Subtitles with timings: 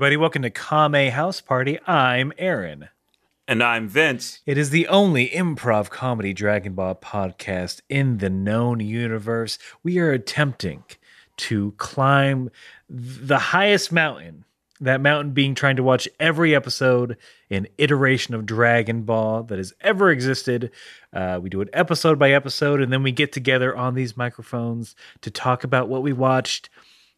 [0.00, 1.78] Everybody, welcome to Kame House Party.
[1.86, 2.88] I'm Aaron.
[3.46, 4.40] And I'm Vince.
[4.46, 9.58] It is the only improv comedy Dragon Ball podcast in the known universe.
[9.82, 10.84] We are attempting
[11.36, 12.50] to climb
[12.88, 14.46] the highest mountain,
[14.80, 17.18] that mountain being trying to watch every episode
[17.50, 20.70] and iteration of Dragon Ball that has ever existed.
[21.12, 24.96] Uh, we do it episode by episode, and then we get together on these microphones
[25.20, 26.70] to talk about what we watched,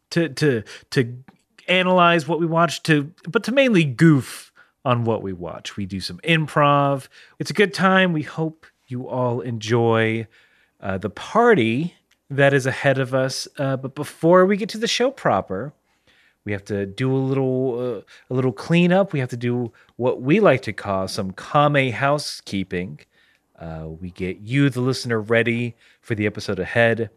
[0.09, 1.23] to to to
[1.67, 4.51] analyze what we watch to but to mainly goof
[4.85, 5.77] on what we watch.
[5.77, 7.07] We do some improv.
[7.39, 8.13] It's a good time.
[8.13, 10.27] We hope you all enjoy
[10.81, 11.95] uh, the party
[12.29, 13.47] that is ahead of us.
[13.57, 15.73] Uh, but before we get to the show proper,
[16.45, 19.13] we have to do a little uh, a little cleanup.
[19.13, 22.99] We have to do what we like to call some kame housekeeping.
[23.57, 27.09] Uh, we get you, the listener, ready for the episode ahead.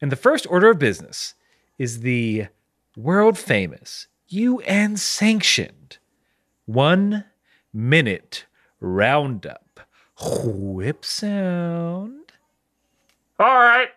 [0.00, 1.34] And the first order of business
[1.78, 2.46] is the
[3.02, 5.98] world famous, UN sanctioned
[6.66, 7.24] one
[7.72, 8.46] minute
[8.80, 9.80] roundup
[10.44, 12.32] whip sound.
[13.38, 13.88] All right.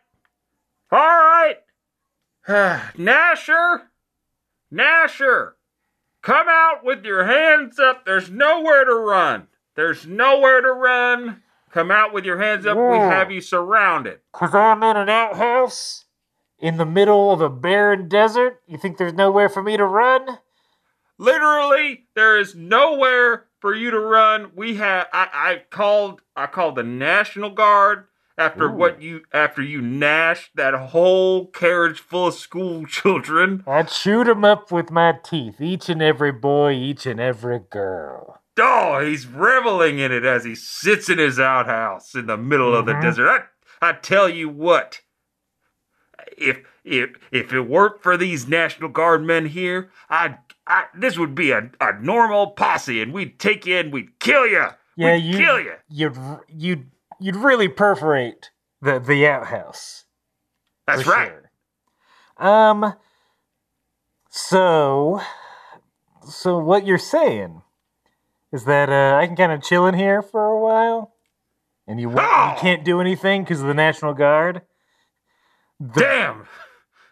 [0.92, 1.58] All right.
[2.48, 3.82] Nasher.
[4.72, 5.52] Nasher.
[6.22, 8.06] Come out with your hands up.
[8.06, 9.48] There's nowhere to run.
[9.76, 11.42] There's nowhere to run.
[11.72, 12.78] Come out with your hands up.
[12.78, 14.20] We have you surrounded.
[14.32, 16.06] Because I'm in an outhouse
[16.64, 18.62] in the middle of a barren desert.
[18.68, 20.40] You think there's nowhere for me to run?
[21.18, 24.52] Literally, there is nowhere for you to run.
[24.56, 28.06] We have I, I called I called the National Guard
[28.38, 28.74] after Ooh.
[28.74, 33.64] what you after you gnashed that whole carriage full of school children.
[33.68, 38.40] I'd shoot 'em up with my teeth, each and every boy, each and every girl.
[38.58, 42.86] Oh, he's reveling in it as he sits in his outhouse in the middle of
[42.86, 43.02] the Mhm.
[43.02, 43.30] desert.
[43.82, 45.02] I, I tell you what,
[46.38, 51.36] if if if it weren't for these National Guard men here, I'd I, this would
[51.36, 54.68] be a, a normal posse, and we'd take you and we'd kill you.
[54.96, 55.74] Yeah, we'd you, kill you.
[55.90, 56.18] You'd
[56.48, 58.52] you'd you'd really perforate
[58.82, 60.06] the the outhouse.
[60.88, 61.30] That's right.
[61.30, 62.48] sure.
[62.48, 62.96] Um.
[64.36, 65.22] So,
[66.28, 67.62] so what you're saying
[68.52, 71.14] is that uh, I can kind of chill in here for a while,
[71.88, 72.54] and you Oh!
[72.56, 74.64] you can't do anything because of the National Guard.
[75.80, 76.48] The- Damn,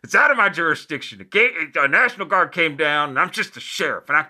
[0.04, 1.18] it's out of my jurisdiction.
[1.20, 4.28] The, ga- the National Guard came down, and I'm just a sheriff, and I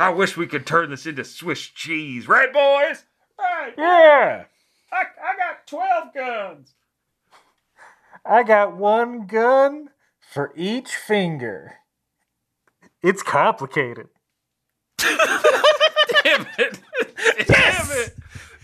[0.00, 3.04] I wish we could turn this into Swiss cheese, right, boys?
[3.38, 3.74] Right.
[3.76, 4.44] Yeah,
[4.92, 6.74] I, I got twelve guns.
[8.24, 9.90] I got one gun
[10.20, 11.74] for each finger.
[13.02, 14.08] It's complicated.
[14.98, 16.80] Damn it!
[17.46, 18.14] Damn it!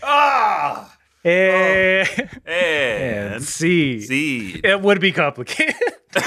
[0.03, 0.91] Ah!
[0.91, 2.05] Eh, Eh.
[2.07, 2.23] Oh.
[2.45, 3.99] And, and see.
[3.99, 4.61] see.
[4.63, 5.75] It would be complicated.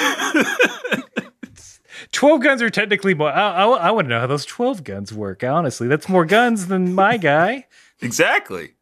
[2.12, 3.30] 12 guns are technically more.
[3.30, 5.86] I, I, I want to know how those 12 guns work, honestly.
[5.88, 7.66] That's more guns than my guy.
[8.00, 8.74] exactly.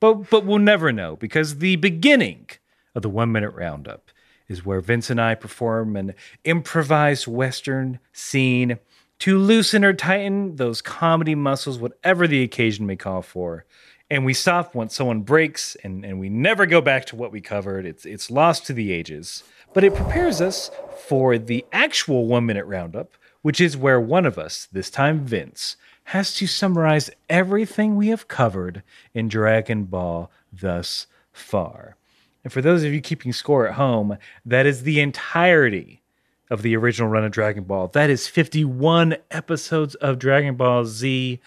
[0.00, 2.48] But, but we'll never know because the beginning
[2.94, 4.10] of the one minute roundup
[4.48, 6.14] is where Vince and I perform an
[6.44, 8.78] improvised Western scene
[9.20, 13.64] to loosen or tighten those comedy muscles, whatever the occasion may call for.
[14.10, 17.40] And we stop once someone breaks, and, and we never go back to what we
[17.40, 17.86] covered.
[17.86, 19.44] It's, it's lost to the ages.
[19.72, 20.70] But it prepares us
[21.06, 25.76] for the actual one minute roundup, which is where one of us, this time Vince,
[26.04, 28.82] has to summarize everything we have covered
[29.14, 31.96] in Dragon Ball thus far.
[32.44, 36.02] And for those of you keeping score at home, that is the entirety
[36.50, 37.88] of the original run of Dragon Ball.
[37.88, 41.40] That is 51 episodes of Dragon Ball Z.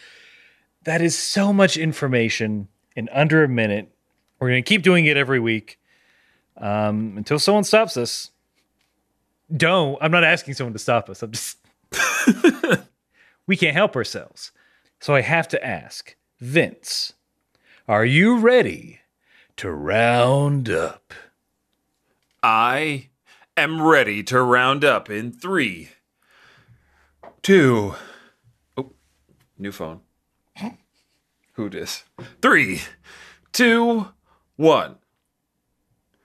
[0.87, 3.91] That is so much information in under a minute.
[4.39, 5.81] We're going to keep doing it every week
[6.55, 8.31] um, until someone stops us.
[9.53, 9.97] Don't.
[9.99, 11.21] I'm not asking someone to stop us.
[11.21, 11.57] I'm just.
[13.47, 14.53] we can't help ourselves.
[15.01, 17.11] So I have to ask Vince,
[17.89, 19.01] are you ready
[19.57, 21.13] to round up?
[22.41, 23.09] I
[23.57, 25.89] am ready to round up in three,
[27.41, 27.95] two.
[28.77, 28.93] Oh,
[29.57, 29.99] new phone.
[31.57, 32.03] Who dis?
[32.39, 32.81] Three,
[33.51, 34.09] two,
[34.57, 34.97] one.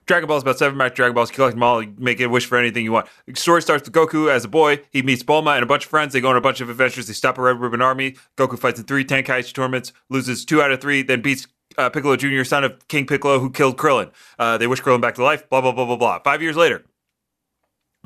[0.05, 1.31] Dragon Ball is about seven match Dragon Balls.
[1.31, 1.83] Collect them all.
[1.97, 3.07] Make a wish for anything you want.
[3.25, 4.81] The story starts with Goku as a boy.
[4.91, 6.13] He meets Bulma and a bunch of friends.
[6.13, 7.07] They go on a bunch of adventures.
[7.07, 8.15] They stop a Red Ribbon Army.
[8.37, 11.47] Goku fights in three Tenkaichi tournaments, loses two out of three, then beats
[11.79, 14.11] uh, Piccolo Jr., son of King Piccolo, who killed Krillin.
[14.37, 15.49] Uh, they wish Krillin back to life.
[15.49, 16.19] Blah blah blah blah blah.
[16.19, 16.83] Five years later,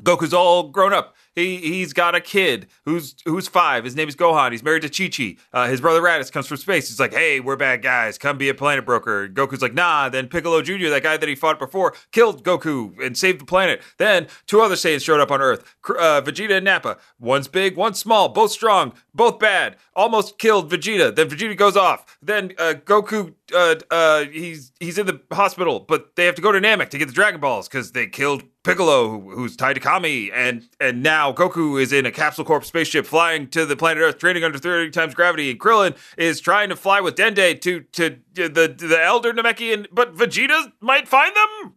[0.02, 1.14] Goku's all grown up.
[1.38, 3.84] He he's got a kid who's who's five.
[3.84, 4.52] His name is Gohan.
[4.52, 5.36] He's married to Chi Chi.
[5.52, 6.88] Uh, his brother Raditz comes from space.
[6.88, 8.18] He's like, hey, we're bad guys.
[8.18, 9.28] Come be a planet broker.
[9.28, 10.08] Goku's like, nah.
[10.08, 13.80] Then Piccolo Jr., that guy that he fought before, killed Goku and saved the planet.
[13.98, 15.64] Then two other Saiyans showed up on Earth.
[15.88, 16.98] Uh, Vegeta and Nappa.
[17.18, 18.28] One's big, one's small.
[18.28, 19.76] Both strong, both bad.
[19.96, 21.14] Almost killed Vegeta.
[21.14, 22.18] Then Vegeta goes off.
[22.22, 26.52] Then uh, Goku, uh, uh, he's he's in the hospital, but they have to go
[26.52, 29.80] to Namek to get the Dragon Balls because they killed Piccolo, who- who's tied to
[29.80, 34.02] Kami, and and now Goku is in a Capsule Corp spaceship flying to the planet
[34.02, 37.80] Earth, training under thirty times gravity, and Krillin is trying to fly with Dende to
[37.80, 41.74] to the the Elder Namekian, but Vegeta might find them.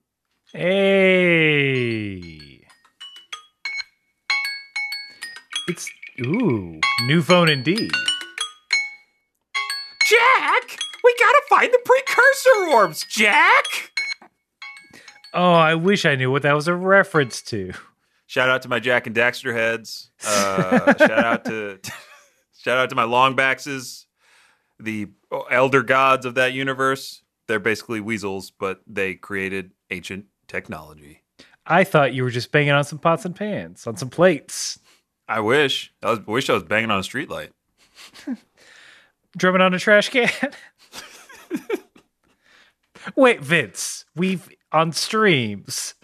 [0.54, 2.42] Hey.
[5.68, 5.90] It's
[6.26, 7.92] ooh, new phone indeed.
[10.06, 13.92] Jack, we gotta find the precursor orbs, Jack.
[15.34, 17.74] Oh, I wish I knew what that was a reference to.
[18.32, 20.10] Shout out to my Jak and Daxter heads.
[20.26, 21.82] Uh, shout out to
[22.58, 24.06] shout out to my longbackses,
[24.80, 25.10] the
[25.50, 27.24] elder gods of that universe.
[27.50, 31.24] They're basically weasels, but they created ancient technology.
[31.66, 34.80] I thought you were just banging on some pots and pans, on some plates,
[35.28, 35.94] I wish.
[36.02, 37.50] I was, wish I was banging on a streetlight.
[39.38, 40.30] drumming on a trash can.
[43.18, 45.96] Wait, Vince, we've on streams.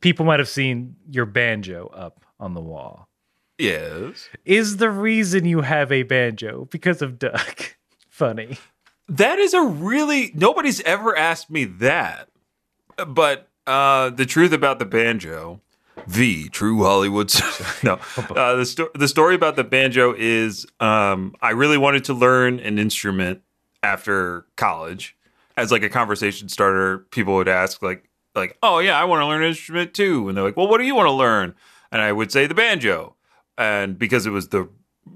[0.00, 3.08] People might have seen your banjo up on the wall.
[3.58, 4.28] Yes.
[4.44, 7.62] Is the reason you have a banjo because of Doug?
[8.08, 8.58] Funny.
[9.08, 12.28] That is a really nobody's ever asked me that.
[13.06, 15.60] But uh the truth about the banjo,
[16.06, 17.32] the true Hollywood
[17.82, 18.00] no.
[18.16, 22.58] Uh, the sto- the story about the banjo is um I really wanted to learn
[22.60, 23.42] an instrument
[23.82, 25.16] after college.
[25.56, 29.26] As like a conversation starter, people would ask like like, "Oh yeah, I want to
[29.26, 31.54] learn an instrument too." And they're like, "Well, what do you want to learn?"
[31.90, 33.16] And I would say the banjo.
[33.58, 34.68] And because it was the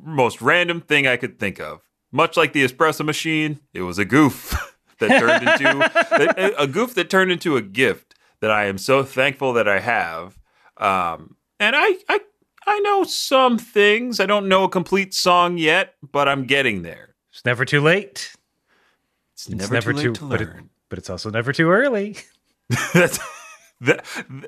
[0.04, 1.80] most random thing I could think of.
[2.12, 4.54] Much like the espresso machine, it was a goof
[4.98, 9.54] that turned into a goof that turned into a gift that I am so thankful
[9.54, 10.38] that I have.
[10.76, 12.20] Um, and I, I,
[12.66, 14.20] I know some things.
[14.20, 17.14] I don't know a complete song yet, but I'm getting there.
[17.32, 18.32] It's never too late.
[19.32, 20.70] It's, It's never, too late to but, it- learn.
[20.90, 22.16] but it's also never too early.
[22.94, 23.18] That's,
[23.80, 24.04] that,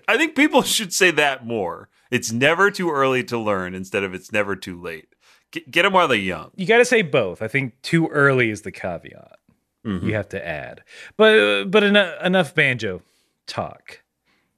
[0.09, 1.89] I think people should say that more.
[2.11, 5.15] It's never too early to learn instead of it's never too late.
[5.51, 6.51] Get, get them while they're young.
[6.57, 7.43] You got to say both.
[7.43, 9.39] I think too early is the caveat.
[9.87, 10.03] Mhm.
[10.03, 10.83] You have to add.
[11.17, 13.03] But but enough, enough banjo
[13.47, 14.03] talk.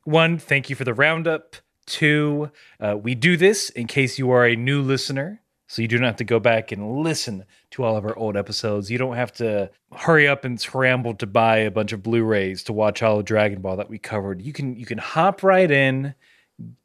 [0.05, 1.57] One, thank you for the roundup.
[1.87, 5.40] Two, uh, we do this in case you are a new listener,
[5.71, 8.37] so you do not have to go back and listen to all of our old
[8.37, 8.91] episodes.
[8.91, 12.73] You don't have to hurry up and scramble to buy a bunch of Blu-rays to
[12.73, 14.43] watch all of Dragon Ball that we covered.
[14.43, 16.17] You can you can hop right in,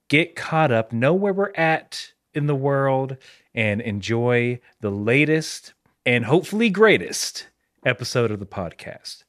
[0.07, 3.17] get caught up, know where we're at in the world,
[3.55, 5.73] and enjoy the latest
[6.05, 7.47] and hopefully greatest
[7.87, 9.23] episode of the podcast.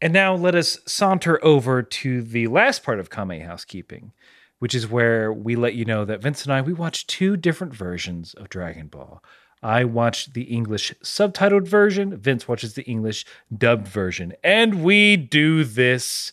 [0.00, 4.12] And now let us saunter over to the last part of Kame Housekeeping,
[4.60, 7.74] which is where we let you know that Vince and I we watched two different
[7.74, 9.22] versions of Dragon Ball.
[9.62, 13.26] I watched the English subtitled version, Vince watches the English
[13.56, 14.32] dubbed version.
[14.42, 16.32] And we do this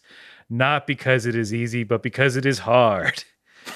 [0.49, 3.23] not because it is easy, but because it is hard.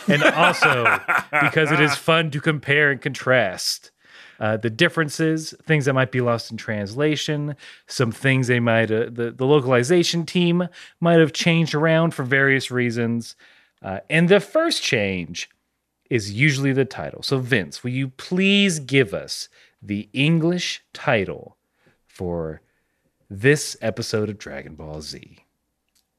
[0.08, 1.00] And also
[1.42, 3.92] because it is fun to compare and contrast
[4.40, 9.10] uh, the differences, things that might be lost in translation, some things they might, uh,
[9.12, 10.70] the, the localization team
[11.02, 13.36] might have changed around for various reasons.
[13.82, 15.50] Uh, and the first change
[16.10, 17.24] is usually the title.
[17.24, 19.50] So, Vince, will you please give us
[19.82, 21.58] the English title
[22.06, 22.62] for
[23.30, 25.46] this episode of Dragon Ball Z?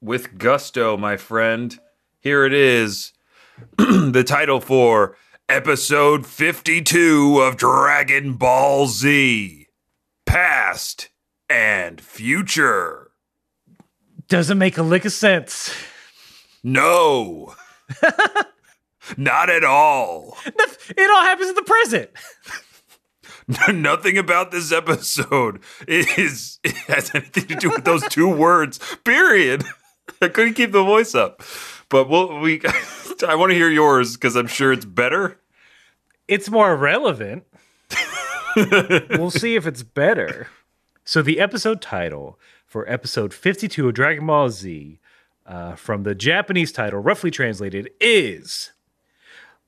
[0.03, 1.79] with gusto, my friend.
[2.21, 3.13] Here it is.
[3.79, 5.17] the title for
[5.49, 9.69] episode 52 of Dragon Ball Z
[10.27, 11.09] Past
[11.49, 13.13] and Future.
[14.29, 15.73] Doesn't make a lick of sense.
[16.63, 17.55] No,
[19.17, 20.37] not at all.
[20.47, 22.11] It all happens in the present.
[23.73, 28.79] Nothing about this episode is it has anything to do with those two words.
[29.05, 29.65] Period.
[30.21, 31.43] I couldn't keep the voice up,
[31.89, 32.61] but we'll, we.
[33.27, 35.41] I want to hear yours because I'm sure it's better.
[36.29, 37.45] It's more relevant.
[38.57, 40.49] we'll see if it's better.
[41.05, 44.99] So, the episode title for episode 52 of Dragon Ball Z,
[45.47, 48.73] uh, from the Japanese title, roughly translated, is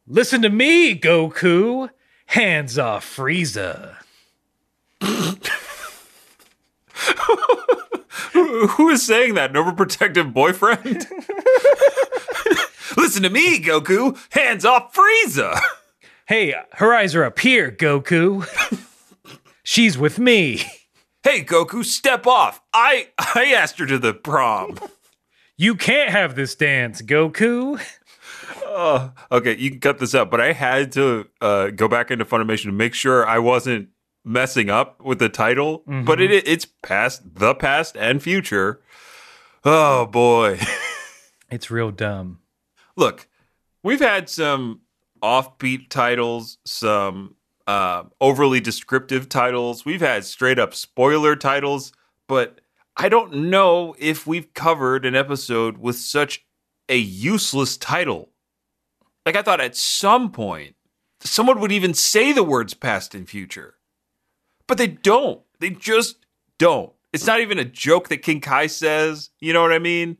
[0.07, 1.91] Listen to me, Goku!
[2.27, 3.97] Hands off Frieza.
[8.33, 9.51] Who is saying that?
[9.51, 10.85] An overprotective boyfriend?
[12.97, 14.19] Listen to me, Goku.
[14.31, 15.59] Hands off Frieza.
[16.27, 18.47] Hey, her eyes are up here, Goku.
[19.63, 20.63] She's with me.
[21.23, 22.61] Hey, Goku, step off.
[22.73, 24.79] I I asked her to the prom.
[25.57, 27.81] You can't have this dance, Goku.
[28.67, 32.25] Oh, okay, you can cut this out, but I had to uh, go back into
[32.25, 33.91] Funimation to make sure I wasn't
[34.25, 35.85] messing up with the title.
[35.87, 38.81] But it it's past the past and future.
[39.65, 40.59] Oh boy.
[41.51, 42.41] It's real dumb.
[42.97, 43.29] Look,
[43.85, 44.81] we've had some
[45.23, 47.37] offbeat titles, some
[47.69, 49.85] uh, overly descriptive titles.
[49.85, 51.93] We've had straight up spoiler titles,
[52.27, 52.61] but
[52.97, 56.45] I don't know if we've covered an episode with such
[56.89, 58.31] a useless title.
[59.27, 60.77] Like I thought at some point
[61.21, 63.75] someone would even say the words past and future.
[64.67, 65.43] But they don't.
[65.61, 66.27] They just
[66.59, 66.93] don't.
[67.13, 69.31] It's not even a joke that King Kai says.
[69.41, 70.19] You know what I mean?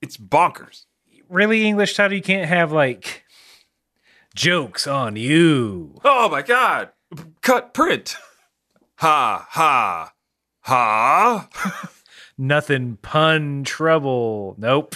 [0.00, 0.84] It's bonkers.
[1.28, 3.24] Really, English title, you can't have like
[4.34, 5.98] jokes on you.
[6.04, 6.90] Oh my god.
[7.40, 8.16] Cut print.
[8.96, 10.12] Ha ha
[10.60, 11.48] ha.
[12.38, 14.54] Nothing pun trouble.
[14.58, 14.94] Nope.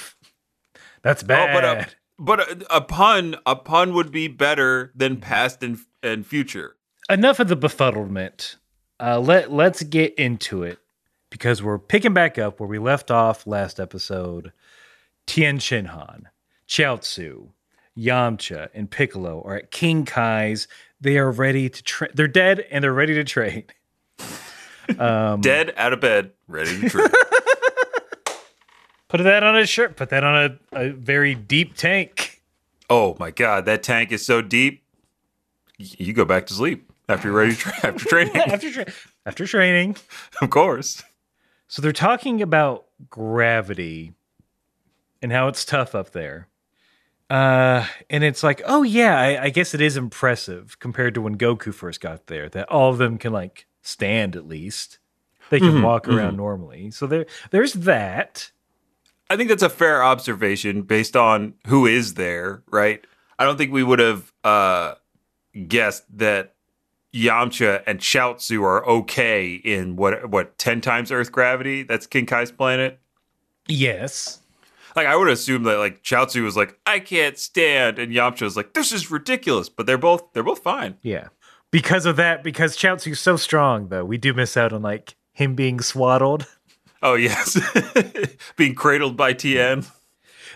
[1.03, 1.55] That's Oh, bad.
[1.55, 1.87] but a,
[2.19, 2.41] but
[2.73, 6.77] a, a pun a pun would be better than past and and future.
[7.09, 8.57] Enough of the befuddlement.
[8.99, 10.79] Uh, let let's get into it
[11.31, 14.53] because we're picking back up where we left off last episode.
[15.27, 16.25] Tien Shinhan,
[16.69, 17.49] Chiaotzu,
[17.97, 20.67] Yamcha, and Piccolo are at King Kai's.
[21.01, 22.11] They are ready to train.
[22.15, 23.75] They're dead and they're ready to trade.
[24.99, 27.11] Um, Dead out of bed, ready to trade.
[29.09, 29.97] Put that on a shirt.
[29.97, 32.43] Put that on a, a very deep tank.
[32.91, 34.83] oh my god, that tank is so deep.
[35.79, 38.37] You go back to sleep after you're ready to tra- after training.
[38.37, 38.87] after tra-
[39.25, 39.97] after training.
[40.41, 41.03] of course.
[41.69, 44.13] So they're talking about gravity
[45.23, 46.49] and how it's tough up there.
[47.29, 51.37] Uh, and it's like, oh yeah, I, I guess it is impressive compared to when
[51.37, 54.99] Goku first got there that all of them can like stand at least.
[55.51, 56.91] They can walk around normally.
[56.91, 58.51] So there, there's that.
[59.31, 63.05] I think that's a fair observation based on who is there, right?
[63.39, 64.95] I don't think we would have uh,
[65.69, 66.55] guessed that
[67.13, 71.83] Yamcha and Chaozu are okay in what what ten times Earth gravity.
[71.83, 72.99] That's King Kai's planet.
[73.69, 74.41] Yes.
[74.95, 78.57] Like I would assume that like Chaozu was like, I can't stand, and Yamcha was
[78.57, 79.69] like, this is ridiculous.
[79.69, 80.97] But they're both they're both fine.
[81.03, 81.29] Yeah.
[81.77, 85.55] Because of that, because Chaozu's so strong, though, we do miss out on like him
[85.55, 86.47] being swaddled.
[87.03, 87.61] Oh yes,
[88.57, 89.85] being cradled by Tien.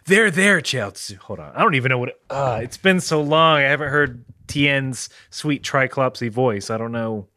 [0.06, 1.16] There, there, Chaozu.
[1.18, 1.54] Hold on.
[1.54, 2.08] I don't even know what.
[2.08, 3.58] It, uh, it's been so long.
[3.58, 6.70] I haven't heard Tien's sweet triclopsy voice.
[6.70, 7.28] I don't know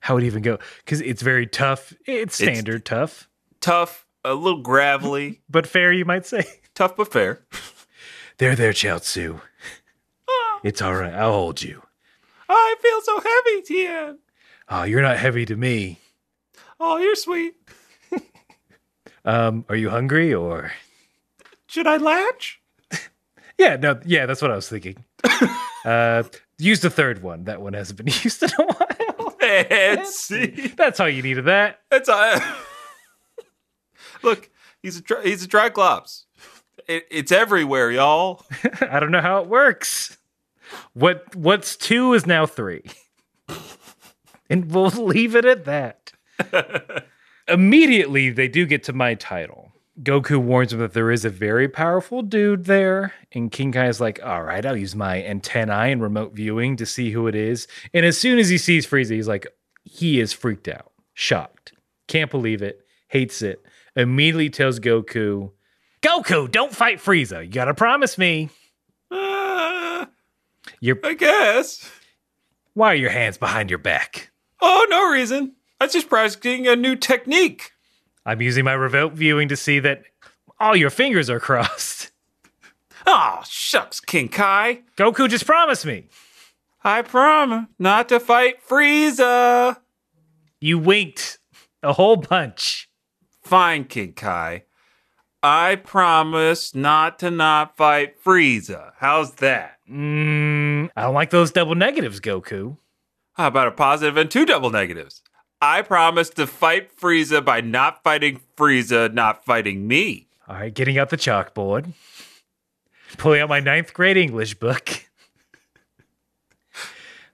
[0.00, 1.92] how it even go because it's very tough.
[2.06, 3.28] It's It's- standard tough,
[3.60, 6.44] Tough, a little gravelly, but fair, you might say.
[6.74, 7.44] tough but fair.
[8.38, 9.42] There, there, Chaozu.
[10.62, 11.12] It's all right.
[11.12, 11.82] I'll hold you.
[12.48, 14.18] I feel so heavy, Tien.
[14.68, 15.98] Oh, you're not heavy to me.
[16.80, 17.54] Oh, you're sweet.
[19.26, 20.70] Um, are you hungry or?
[21.66, 22.60] Should I latch?
[23.56, 25.04] Yeah, no, yeah, that's what I was thinking.
[25.84, 26.24] uh,
[26.58, 27.44] use the third one.
[27.44, 30.04] That one hasn't been used in a while.
[30.06, 31.44] See, That's all you needed.
[31.44, 31.78] That.
[31.88, 32.42] that's a
[34.24, 34.50] look.
[34.82, 36.24] He's a tri- he's a triclops.
[36.88, 38.44] It, it's everywhere, y'all.
[38.80, 40.18] I don't know how it works.
[40.92, 42.84] What what's two is now three.
[44.50, 46.12] and we'll leave it at that.
[47.48, 49.72] Immediately they do get to my title.
[50.02, 54.00] Goku warns him that there is a very powerful dude there, and King Kai is
[54.00, 57.68] like, "All right, I'll use my antennae and remote viewing to see who it is."
[57.92, 59.46] And as soon as he sees Frieza, he's like,
[59.84, 61.74] he is freaked out, shocked,
[62.08, 63.64] can't believe it, hates it.
[63.94, 65.52] Immediately tells Goku,
[66.02, 67.44] "Goku, don't fight Frieza.
[67.44, 68.50] You gotta promise me."
[70.84, 71.90] You're I guess.
[72.74, 74.30] why are your hands behind your back?
[74.60, 75.54] Oh, no reason.
[75.80, 77.70] I was just practicing a new technique.
[78.26, 80.02] I'm using my remote viewing to see that
[80.60, 82.10] all your fingers are crossed.
[83.06, 84.82] Oh, shucks, King Kai.
[84.98, 86.08] Goku just promised me.
[86.82, 89.78] I promise not to fight Frieza.
[90.60, 91.38] You winked
[91.82, 92.90] a whole bunch.
[93.42, 94.64] Fine, King Kai.
[95.44, 98.92] I promise not to not fight Frieza.
[98.96, 99.76] How's that?
[99.86, 102.78] Mm, I don't like those double negatives, Goku.
[103.34, 105.20] How about a positive and two double negatives?
[105.60, 110.28] I promise to fight Frieza by not fighting Frieza, not fighting me.
[110.48, 111.92] All right, getting out the chalkboard.
[113.18, 115.04] Pulling out my ninth grade English book.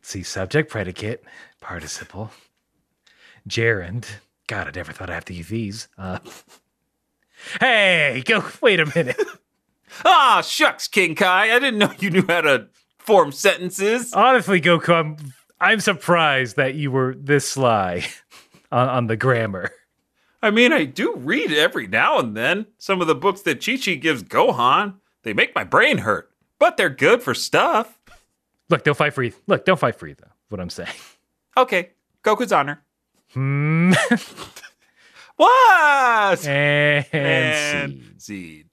[0.03, 1.23] See, subject, predicate,
[1.61, 2.33] participle,
[3.47, 4.09] gerund.
[4.49, 5.89] God, I never thought I'd have to use these.
[5.97, 6.19] Uh,
[7.61, 9.21] hey, go, wait a minute.
[10.05, 11.55] Ah, shucks, King Kai.
[11.55, 12.69] I didn't know you knew how to
[12.99, 14.13] form sentences.
[14.13, 15.17] Honestly, Goku, I'm
[15.61, 18.07] I'm surprised that you were this sly
[18.73, 19.73] on, on the grammar.
[20.43, 23.77] I mean, I do read every now and then some of the books that Chi
[23.77, 24.95] Chi gives Gohan.
[25.25, 27.99] They make my brain hurt, but they're good for stuff.
[28.71, 29.33] Look, don't fight for you.
[29.49, 30.31] Look, don't fight for you though.
[30.49, 30.95] What I'm saying.
[31.57, 31.91] Okay,
[32.23, 32.81] Goku's honor.
[33.33, 33.93] Hmm.
[35.41, 36.47] What?
[36.47, 38.21] and And seed.
[38.21, 38.67] seed.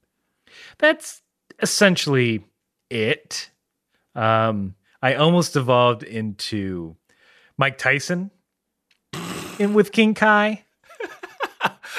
[0.78, 1.22] that's
[1.62, 2.44] essentially
[2.90, 3.50] it.
[4.14, 6.96] Um, I almost evolved into
[7.56, 8.30] Mike Tyson
[9.58, 10.64] in with King Kai.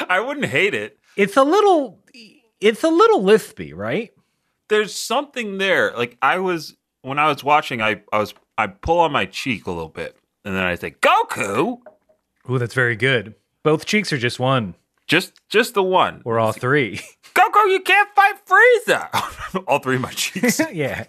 [0.08, 1.00] I wouldn't hate it.
[1.16, 2.00] It's a little,
[2.62, 4.12] it's a little lispy, right?
[4.68, 5.94] There's something there.
[5.98, 9.66] Like I was when I was watching, I, I was I pull on my cheek
[9.66, 11.80] a little bit, and then I say, Goku,
[12.50, 13.34] Ooh, that's very good.
[13.63, 14.75] Both cheeks are just one,
[15.08, 16.22] just just the one.
[16.25, 17.00] or all three.
[17.34, 19.63] Goku, you can't fight Frieza.
[19.68, 20.60] All three of my cheeks.
[20.74, 21.06] yeah,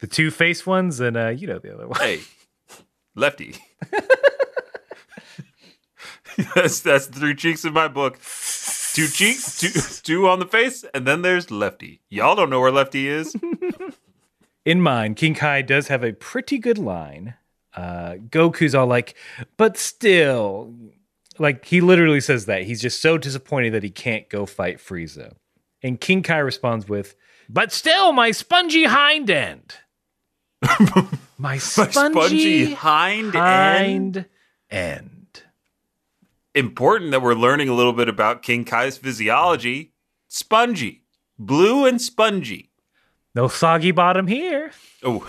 [0.00, 1.98] the two face ones, and uh, you know the other one.
[2.00, 2.20] hey,
[3.14, 3.56] lefty.
[6.54, 8.18] that's that's the three cheeks in my book.
[8.92, 9.70] Two cheeks, two
[10.02, 12.00] two on the face, and then there's lefty.
[12.08, 13.34] Y'all don't know where lefty is.
[14.64, 17.34] in mine, King Kai does have a pretty good line.
[17.74, 19.14] Uh, Goku's all like,
[19.58, 20.74] but still,
[21.38, 25.34] like he literally says that he's just so disappointed that he can't go fight Frieza.
[25.82, 27.14] And King Kai responds with,
[27.48, 29.74] "But still, my spongy hind end,
[30.80, 31.06] my
[31.38, 33.36] My spongy, spongy hind, end.
[33.36, 34.26] hind
[34.70, 35.42] end."
[36.54, 39.92] Important that we're learning a little bit about King Kai's physiology.
[40.28, 41.02] Spongy,
[41.38, 42.70] blue and spongy.
[43.34, 44.70] No soggy bottom here.
[45.02, 45.28] Oh,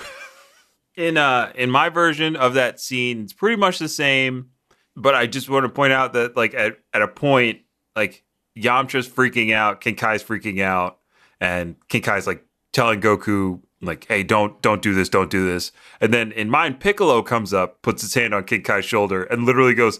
[0.95, 4.51] in uh in my version of that scene, it's pretty much the same.
[4.97, 7.61] But I just want to point out that like at at a point,
[7.95, 8.23] like
[8.57, 10.97] Yamcha's freaking out, King Kai's freaking out,
[11.39, 12.43] and King Kai's like
[12.73, 16.79] telling Goku like, "Hey, don't don't do this, don't do this." And then in mind,
[16.79, 19.99] Piccolo comes up, puts his hand on King Kai's shoulder, and literally goes,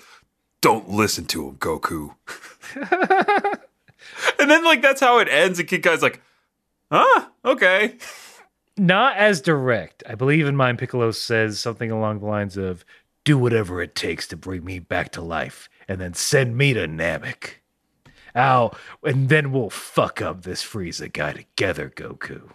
[0.62, 2.16] "Don't listen to him, Goku."
[4.40, 6.22] and then like that's how it ends, and King Kai's like,
[6.92, 7.98] "Huh, okay."
[8.80, 10.04] Not as direct.
[10.08, 12.86] I believe in mind, Piccolo says something along the lines of,
[13.28, 16.88] Do whatever it takes to bring me back to life, and then send me to
[16.88, 17.56] Namek.
[18.38, 18.72] Ow,
[19.04, 22.50] and then we'll fuck up this Frieza guy together, Goku.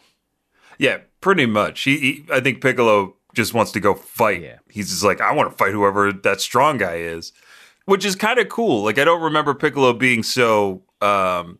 [0.78, 1.82] Yeah, pretty much.
[1.82, 4.40] He, he I think Piccolo just wants to go fight.
[4.40, 4.60] Yeah.
[4.70, 7.32] He's just like, I want to fight whoever that strong guy is,
[7.84, 8.82] which is kind of cool.
[8.82, 11.58] Like, I don't remember Piccolo being so um,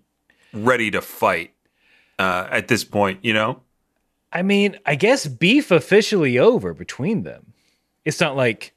[0.55, 1.53] ready to fight
[2.19, 3.23] uh, at this point.
[3.23, 3.61] You know?
[4.33, 7.53] I mean, I guess beef officially over between them.
[8.07, 8.75] It's not like,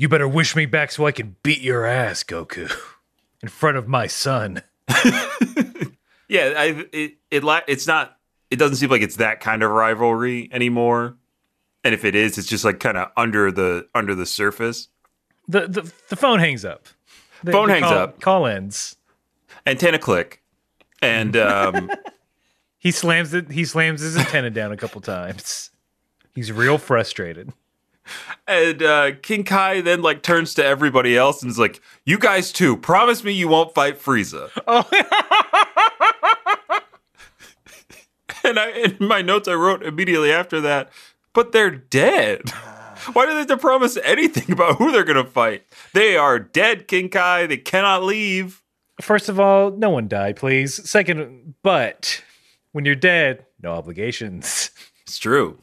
[0.00, 2.72] you better wish me back so I can beat your ass, Goku,
[3.42, 4.62] in front of my son.
[6.28, 8.16] Yeah, I it, it it's not.
[8.52, 11.16] It doesn't seem like it's that kind of rivalry anymore.
[11.82, 14.86] And if it is, it's just like kind of under the under the surface.
[15.48, 16.86] The, the, the phone hangs up.
[17.42, 18.20] The- Phone the hangs call- up.
[18.20, 18.94] Call ends.
[19.66, 20.40] Antenna click,
[21.02, 21.90] and um,
[22.78, 23.50] He slams it.
[23.50, 25.70] He slams his antenna down a couple times.
[26.32, 27.52] He's real frustrated.
[28.46, 32.52] And uh, King Kai then like turns to everybody else and is like, "You guys
[32.52, 34.88] too, promise me you won't fight Frieza." Oh,
[38.44, 40.90] And I in my notes I wrote immediately after that,
[41.34, 42.48] but they're dead.
[43.12, 45.64] Why do they have to promise anything about who they're gonna fight?
[45.94, 47.46] They are dead, King Kai.
[47.46, 48.62] They cannot leave.
[49.00, 50.88] first of all, no one die, please.
[50.88, 52.22] Second, but
[52.72, 54.70] when you're dead, no obligations.
[55.06, 55.62] It's true.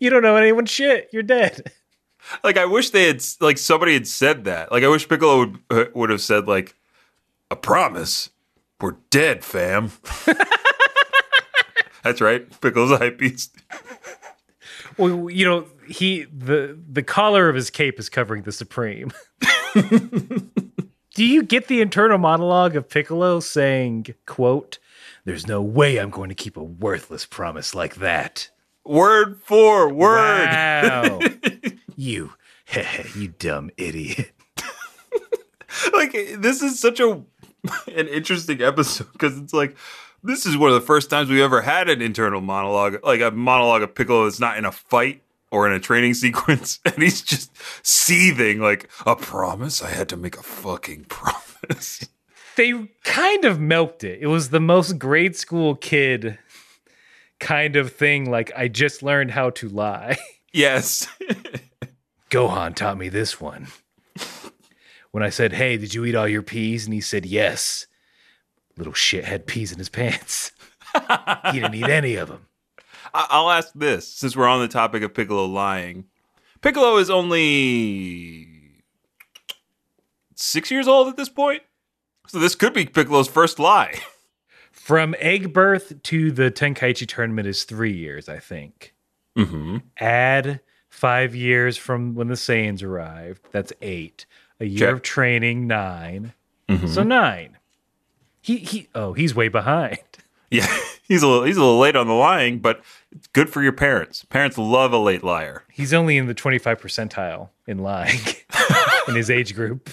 [0.00, 1.08] You don't know anyone's shit.
[1.12, 1.72] You're dead.
[2.42, 4.70] Like I wish they had like somebody had said that.
[4.72, 6.74] Like I wish Piccolo would uh, would have said like
[7.50, 8.30] a promise.
[8.80, 9.92] We're dead, fam.
[12.02, 12.48] That's right.
[12.60, 13.56] Piccolo's a hype beast.
[14.98, 19.10] Well, you know, he the the collar of his cape is covering the Supreme.
[21.14, 24.78] Do you get the internal monologue of Piccolo saying, "quote
[25.24, 28.50] There's no way I'm going to keep a worthless promise like that."
[28.84, 30.46] Word for word.
[30.46, 31.20] Wow,
[32.02, 32.32] you,
[33.16, 34.32] you dumb idiot.
[35.92, 37.10] like this is such a
[37.94, 39.76] an interesting episode because it's like
[40.22, 43.30] this is one of the first times we ever had an internal monologue, like a
[43.30, 47.22] monologue of Piccolo that's not in a fight or in a training sequence, and he's
[47.22, 49.82] just seething like a promise.
[49.82, 52.08] I had to make a fucking promise.
[52.56, 54.20] They kind of milked it.
[54.20, 56.38] It was the most grade school kid
[57.40, 58.30] kind of thing.
[58.30, 60.18] Like I just learned how to lie.
[60.52, 61.08] yes,
[62.32, 63.68] Gohan taught me this one.
[65.10, 66.86] When I said, Hey, did you eat all your peas?
[66.86, 67.86] And he said, Yes.
[68.78, 70.50] Little shit had peas in his pants.
[70.94, 72.46] he didn't eat any of them.
[73.14, 76.06] I'll ask this since we're on the topic of Piccolo lying.
[76.62, 78.48] Piccolo is only
[80.34, 81.62] six years old at this point,
[82.26, 84.00] so this could be Piccolo's first lie.
[84.72, 88.94] From egg birth to the Tenkaichi tournament is three years, I think.
[89.36, 89.78] Mm-hmm.
[89.98, 90.60] Add
[90.92, 93.40] five years from when the Saiyans arrived.
[93.50, 94.26] That's eight.
[94.60, 94.92] A year Check.
[94.94, 96.32] of training, 9
[96.68, 96.86] Mm-hmm.
[96.86, 97.58] So nine.
[98.40, 98.88] He he.
[98.94, 99.98] Oh, he's way behind.
[100.50, 100.66] Yeah,
[101.08, 103.72] he's a little, he's a little late on the lying, but it's good for your
[103.72, 104.22] parents.
[104.26, 105.64] Parents love a late liar.
[105.72, 108.20] He's only in the twenty five percentile in lying
[109.08, 109.88] in his age group.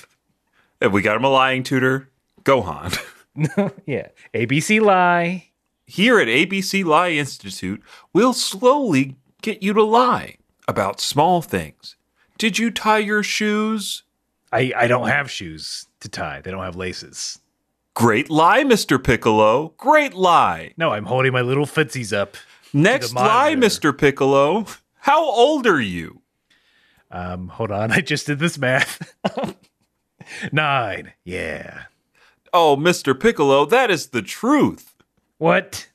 [0.82, 2.10] If we got him a lying tutor,
[2.44, 3.00] Gohan.
[3.86, 5.46] Yeah, ABC lie.
[5.86, 7.82] Here at ABC Lie Institute,
[8.12, 10.39] we'll slowly get you to lie
[10.70, 11.96] about small things.
[12.38, 14.04] Did you tie your shoes?
[14.52, 16.42] I I don't have shoes to tie.
[16.42, 17.40] They don't have laces.
[17.96, 19.04] Great lie, Mr.
[19.04, 19.74] Piccolo.
[19.78, 20.74] Great lie.
[20.78, 22.38] No, I'm holding my little footsies up.
[22.72, 23.56] Next lie.
[23.56, 23.98] Mr.
[23.98, 24.66] Piccolo.
[25.00, 26.22] How old are you?
[27.12, 27.92] Um, hold on.
[27.98, 29.16] I just did this math.
[30.52, 31.14] Nine.
[31.24, 31.86] Yeah.
[32.54, 33.20] Oh, Mr.
[33.20, 34.96] Piccolo, that is the truth.
[35.38, 35.88] What?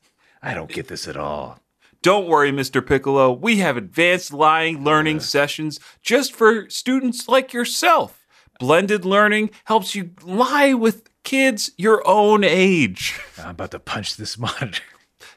[0.43, 1.59] I don't get this at all.
[2.05, 2.87] Don't worry, Mr.
[2.87, 3.33] Piccolo.
[3.33, 8.27] We have advanced lying learning sessions just for students like yourself.
[8.61, 13.19] Blended learning helps you lie with kids your own age.
[13.39, 14.83] I'm about to punch this monitor.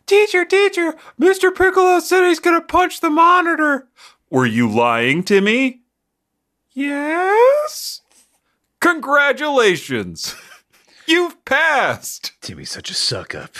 [0.05, 1.55] Teacher, teacher, Mr.
[1.55, 3.87] Piccolo said he's going to punch the monitor.
[4.29, 5.83] Were you lying to me?
[6.73, 8.01] Yes.
[8.81, 10.35] Congratulations.
[11.05, 12.33] You've passed.
[12.41, 13.55] Timmy's such a suck up.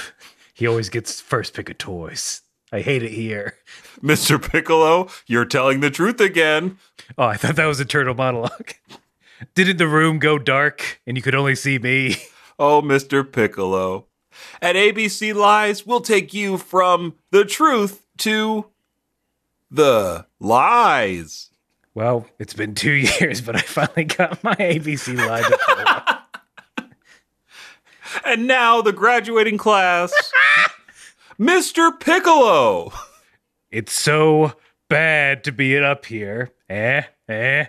[0.53, 2.41] He always gets first pick of toys.
[2.71, 3.55] I hate it here.
[4.01, 4.41] Mr.
[4.41, 6.77] Piccolo, you're telling the truth again.
[7.17, 8.73] Oh, I thought that was a turtle monologue.
[9.55, 12.15] Didn't the room go dark and you could only see me?
[12.59, 13.23] Oh, Mr.
[13.31, 14.07] Piccolo.
[14.63, 18.65] At ABC Lies, we'll take you from the truth to
[19.69, 21.51] the lies.
[21.93, 26.23] Well, it's been two years, but I finally got my ABC lie diploma.
[28.25, 30.11] And now the graduating class,
[31.39, 31.97] Mr.
[31.99, 32.91] Piccolo.
[33.69, 34.53] It's so
[34.89, 36.51] bad to be up here.
[36.67, 37.65] Eh, eh.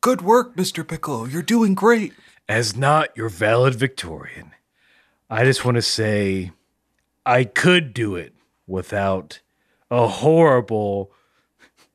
[0.00, 0.86] Good work, Mr.
[0.86, 1.26] Piccolo.
[1.26, 2.14] You're doing great.
[2.48, 4.52] As not your valid Victorian,
[5.28, 6.52] I just want to say
[7.26, 8.34] I could do it
[8.66, 9.40] without
[9.90, 11.12] a horrible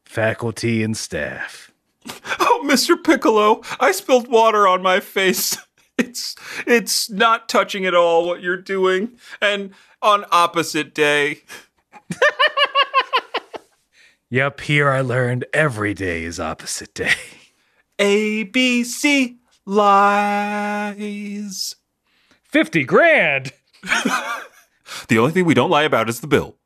[0.04, 1.72] faculty and staff.
[2.40, 3.02] Oh, Mr.
[3.04, 5.58] Piccolo, I spilled water on my face.
[5.98, 6.36] It's
[6.68, 9.18] it's not touching at all what you're doing.
[9.42, 9.74] And
[10.06, 11.40] on opposite day,
[14.30, 17.14] Yep, here I learned every day is opposite day.
[18.00, 21.76] ABC lies.
[22.44, 23.52] 50 grand!
[25.08, 26.58] The only thing we don't lie about is the bill.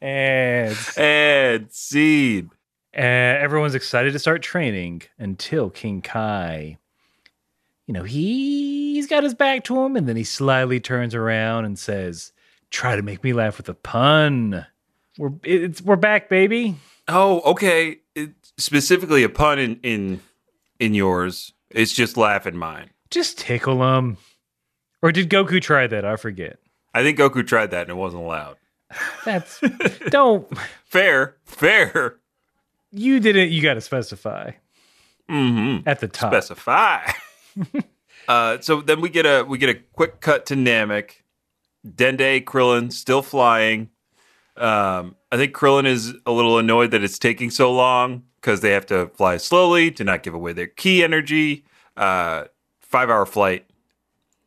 [0.00, 2.50] And And scene.
[2.94, 6.76] uh, everyone's excited to start training until King Kai,
[7.86, 11.64] you know, he, he's got his back to him and then he slyly turns around
[11.64, 12.32] and says,
[12.70, 14.66] Try to make me laugh with a pun.
[15.18, 16.76] We're, it's, we're back, baby.
[17.08, 17.98] Oh, okay.
[18.14, 20.20] It, specifically a pun in, in
[20.78, 21.52] in yours.
[21.70, 22.90] It's just laugh in mine.
[23.10, 24.16] Just tickle them.
[25.02, 26.04] Or did Goku try that?
[26.04, 26.58] I forget.
[26.92, 28.56] I think Goku tried that and it wasn't allowed.
[29.24, 29.60] That's
[30.10, 30.46] don't
[30.84, 32.16] Fair, fair.
[32.90, 34.52] you didn't you gotta specify
[35.30, 35.88] Mm-hmm.
[35.88, 36.32] at the top.
[36.32, 37.10] Specify.
[38.28, 41.10] uh, so then we get a we get a quick cut to Namek.
[41.86, 43.90] Dende, Krillin still flying.
[44.56, 48.70] Um, I think Krillin is a little annoyed that it's taking so long because they
[48.70, 51.64] have to fly slowly to not give away their ki energy.
[51.96, 52.44] Uh,
[52.80, 53.66] five hour flight.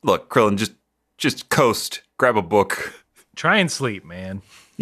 [0.04, 0.74] Look, Krillin, just
[1.18, 2.94] just coast, grab a book.
[3.36, 4.42] Try and sleep, man.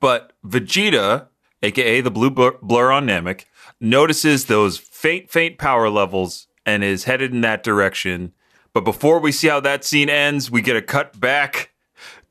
[0.00, 1.26] But Vegeta,
[1.62, 3.44] aka the blue blur, blur on Namek,
[3.80, 8.32] notices those faint, faint power levels and is headed in that direction.
[8.76, 11.70] But before we see how that scene ends, we get a cut back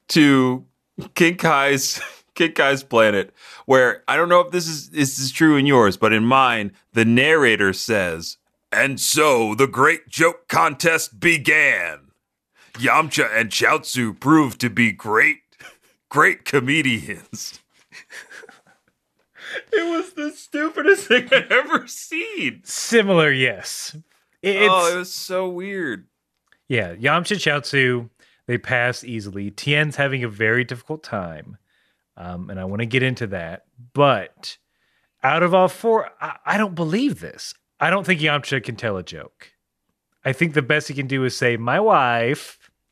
[0.10, 0.64] to
[1.16, 2.00] King Kai's
[2.36, 3.34] King Kai's planet,
[3.66, 6.74] where I don't know if this is this is true in yours, but in mine,
[6.94, 8.38] the narrator says,
[8.72, 12.12] "And so the great joke contest began.
[12.74, 15.42] Yamcha and Chaozu proved to be great,
[16.10, 17.60] great comedians."
[19.72, 22.62] It was the stupidest thing I've ever seen.
[22.66, 23.96] Similar, yes.
[23.96, 24.02] Oh,
[24.44, 26.08] it's, oh, it was so weird.
[26.68, 28.10] Yeah, Yamcha Chaozu,
[28.48, 29.52] they pass easily.
[29.52, 31.58] Tien's having a very difficult time.
[32.18, 33.66] Um, and I want to get into that.
[33.94, 34.58] But
[35.24, 37.54] out of all four, I, I don't believe this.
[37.80, 39.52] I don't think Yamcha can tell a joke.
[40.24, 42.58] I think the best he can do is say, My wife.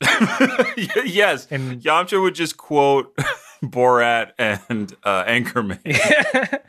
[0.76, 3.16] yes, And Yamcha would just quote
[3.64, 5.80] Borat and uh, Anchorman.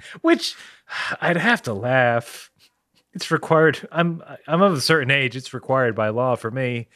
[0.21, 0.55] Which
[1.19, 2.49] I'd have to laugh.
[3.15, 3.87] It's required.
[3.91, 5.35] I'm I'm of a certain age.
[5.35, 6.87] It's required by law for me.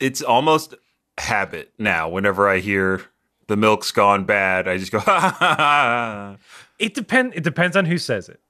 [0.00, 0.74] It's almost
[1.18, 2.08] habit now.
[2.08, 3.02] Whenever I hear
[3.46, 6.36] the milk's gone bad, I just go ha ha ha.
[6.78, 7.34] It depend.
[7.34, 8.40] It depends on who says it.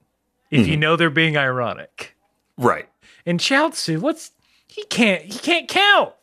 [0.53, 0.81] If you mm-hmm.
[0.81, 2.17] know they're being ironic.
[2.57, 2.89] Right.
[3.27, 4.31] And Chaozu, what's
[4.69, 6.15] he can't he can't count.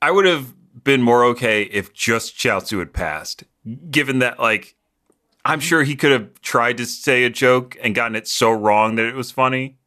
[0.00, 3.42] I would have been more okay if just Chaozu had passed,
[3.90, 4.76] given that like
[5.44, 8.94] I'm sure he could have tried to say a joke and gotten it so wrong
[8.94, 9.78] that it was funny.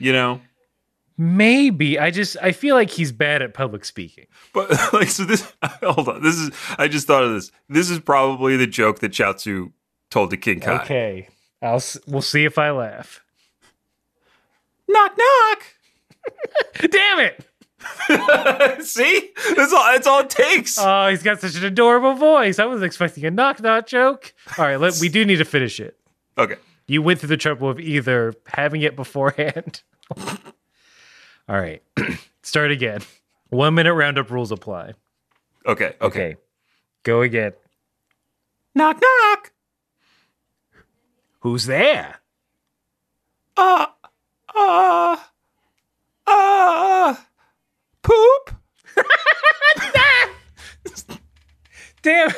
[0.00, 0.40] You know.
[1.18, 4.26] Maybe I just I feel like he's bad at public speaking.
[4.54, 5.52] But like, so this.
[5.82, 6.22] Hold on.
[6.22, 6.50] This is.
[6.78, 7.52] I just thought of this.
[7.68, 9.72] This is probably the joke that Chaozu
[10.10, 10.82] told to King Kai.
[10.82, 11.28] Okay,
[11.60, 13.22] I'll we'll see if I laugh.
[14.88, 15.62] Knock knock.
[16.90, 17.44] Damn it!
[18.84, 19.84] See, that's all.
[19.92, 20.78] That's all it takes.
[20.78, 22.58] Oh, he's got such an adorable voice.
[22.58, 24.32] I was expecting a knock knock joke.
[24.58, 25.96] All right, let, we do need to finish it.
[26.38, 26.56] okay.
[26.90, 29.84] You went through the trouble of either having it beforehand.
[30.18, 30.40] All
[31.48, 31.84] right,
[32.42, 33.00] start again.
[33.50, 34.94] One minute roundup rules apply.
[35.64, 35.94] Okay.
[36.00, 36.02] Okay.
[36.02, 36.36] Okay,
[37.04, 37.52] go again.
[38.74, 39.52] Knock knock.
[41.38, 42.16] Who's there?
[43.56, 43.86] Uh.
[44.52, 45.16] Uh.
[46.26, 47.14] Uh.
[48.02, 48.50] Poop.
[52.02, 52.32] Damn,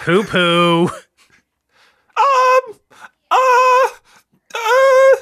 [0.00, 0.88] poo poo.
[2.16, 2.80] Um.
[3.34, 3.88] Uh.
[4.54, 5.16] Uh.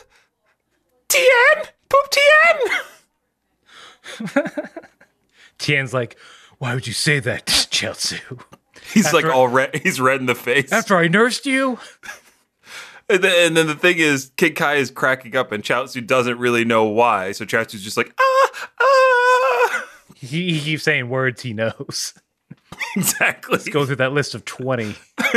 [1.09, 1.66] Tien.
[1.88, 2.59] Poop Tien.
[5.59, 6.16] Tien's like,
[6.59, 8.18] why would you say that, Chelsea?
[8.92, 9.77] He's like After- all red.
[9.83, 10.72] He's red in the face.
[10.72, 11.79] After I nursed you?
[13.09, 16.38] And then, and then the thing is, King Kai is cracking up, and Chaozu doesn't
[16.38, 17.33] really know why.
[17.33, 19.87] So Chaozu's just like, ah, ah.
[20.14, 22.14] He, he keeps saying words he knows.
[22.96, 23.52] Exactly.
[23.52, 24.94] Let's Go through that list of 20.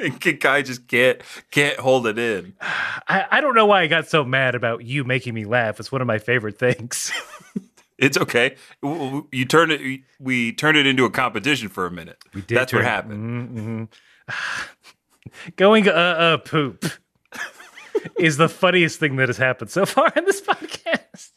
[0.00, 2.54] and King Kai just can't can't hold it in.
[2.60, 5.78] I, I don't know why I got so mad about you making me laugh.
[5.78, 7.12] It's one of my favorite things.
[7.98, 8.56] It's okay.
[8.82, 10.02] You turn it.
[10.20, 12.18] We turned it into a competition for a minute.
[12.34, 13.88] We did That's what happened.
[15.56, 16.84] Going uh uh poop
[18.18, 21.30] is the funniest thing that has happened so far in this podcast.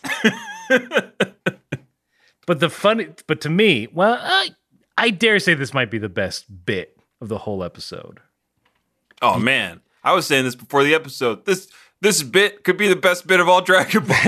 [2.46, 4.50] but the funny, but to me, well, I,
[5.00, 8.20] I dare say this might be the best bit of the whole episode.
[9.22, 11.46] Oh man, I was saying this before the episode.
[11.46, 11.70] This
[12.02, 14.18] this bit could be the best bit of all Dragon Ball.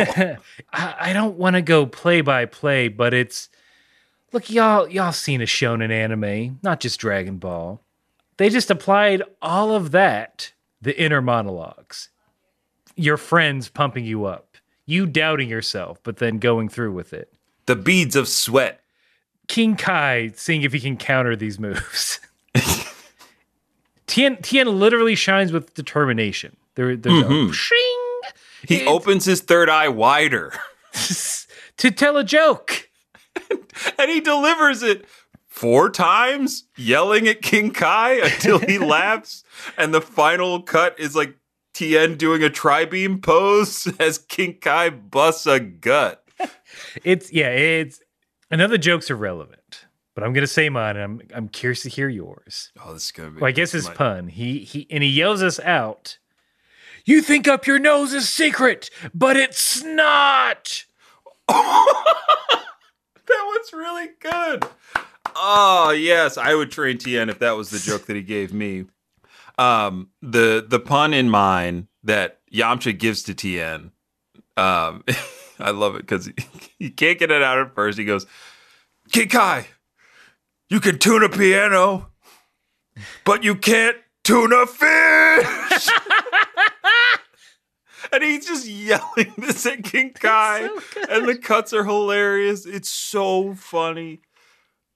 [0.73, 3.49] I, I don't want to go play by play, but it's
[4.31, 7.81] look, y'all y'all seen a shonen anime, not just Dragon Ball.
[8.37, 12.09] They just applied all of that, the inner monologues,
[12.95, 14.55] your friends pumping you up,
[14.85, 17.31] you doubting yourself, but then going through with it.
[17.65, 18.80] the beads of sweat.
[19.51, 22.21] King Kai seeing if he can counter these moves.
[24.07, 26.55] Tien Tien literally shines with determination.
[26.75, 27.51] There, there's a mm-hmm.
[27.51, 28.21] shing
[28.65, 30.53] He opens his third eye wider,
[31.77, 32.87] to tell a joke.
[33.99, 35.05] and he delivers it
[35.49, 39.43] four times, yelling at King Kai until he laughs.
[39.77, 41.35] And the final cut is like
[41.73, 46.23] Tien doing a tri beam pose as King Kai busts a gut.
[47.03, 47.99] It's yeah, it's
[48.51, 50.97] another joke's irrelevant, but I'm gonna say mine.
[50.97, 52.71] And I'm I'm curious to hear yours.
[52.83, 53.41] Oh, this is gonna be.
[53.41, 54.27] Well, I guess his pun.
[54.27, 56.17] He he and he yells us out.
[57.05, 60.85] You think up your nose is secret, but it's not.
[63.27, 64.65] That was really good.
[65.35, 68.85] Oh yes, I would train Tien if that was the joke that he gave me.
[69.57, 73.91] Um, the the pun in mine that Yamcha gives to Tien,
[74.57, 75.03] um,
[75.61, 76.33] I love it because he,
[76.79, 77.97] he can't get it out at first.
[77.97, 78.25] He goes,
[79.11, 79.67] "King Kai,
[80.69, 82.09] you can tune a piano,
[83.25, 85.89] but you can't tune a fish."
[88.11, 92.65] and he's just yelling this at King Kai, so and the cuts are hilarious.
[92.65, 94.21] It's so funny.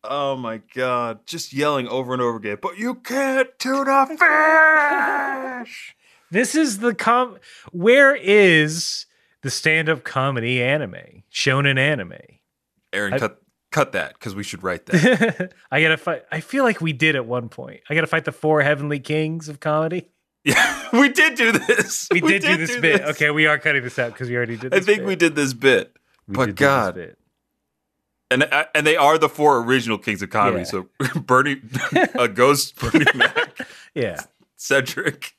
[0.04, 2.58] Oh my god, just yelling over and over again.
[2.62, 5.96] But you can't tune a fish.
[6.32, 7.38] This is the com.
[7.72, 9.06] Where is
[9.46, 12.18] the stand-up comedy anime, shonen anime?
[12.92, 15.54] Aaron, I- cut cut that because we should write that.
[15.72, 16.24] I gotta fight.
[16.32, 17.82] I feel like we did at one point.
[17.88, 20.10] I gotta fight the four heavenly kings of comedy.
[20.44, 22.08] yeah, we did do this.
[22.12, 23.02] We, did, do this bit.
[23.04, 24.74] Okay, we are cutting this out because we already did.
[24.74, 25.06] I think bit.
[25.06, 25.96] we did this bit.
[26.28, 27.18] We but did do this God, bit.
[28.32, 30.60] and uh, and they are the four original kings of comedy.
[30.60, 30.64] Yeah.
[30.64, 31.62] So Bernie,
[32.16, 34.22] a ghost, Bernie Mac, Yeah,
[34.56, 35.36] Cedric,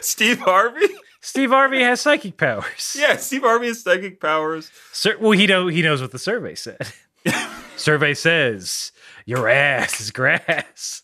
[0.00, 0.88] Steve Harvey.
[1.20, 2.96] Steve Harvey has psychic powers.
[2.98, 4.70] Yeah, Steve Harvey has psychic powers.
[4.92, 6.78] Sur- well, he know he knows what the survey said.
[7.76, 8.92] survey says
[9.26, 11.02] your ass is grass.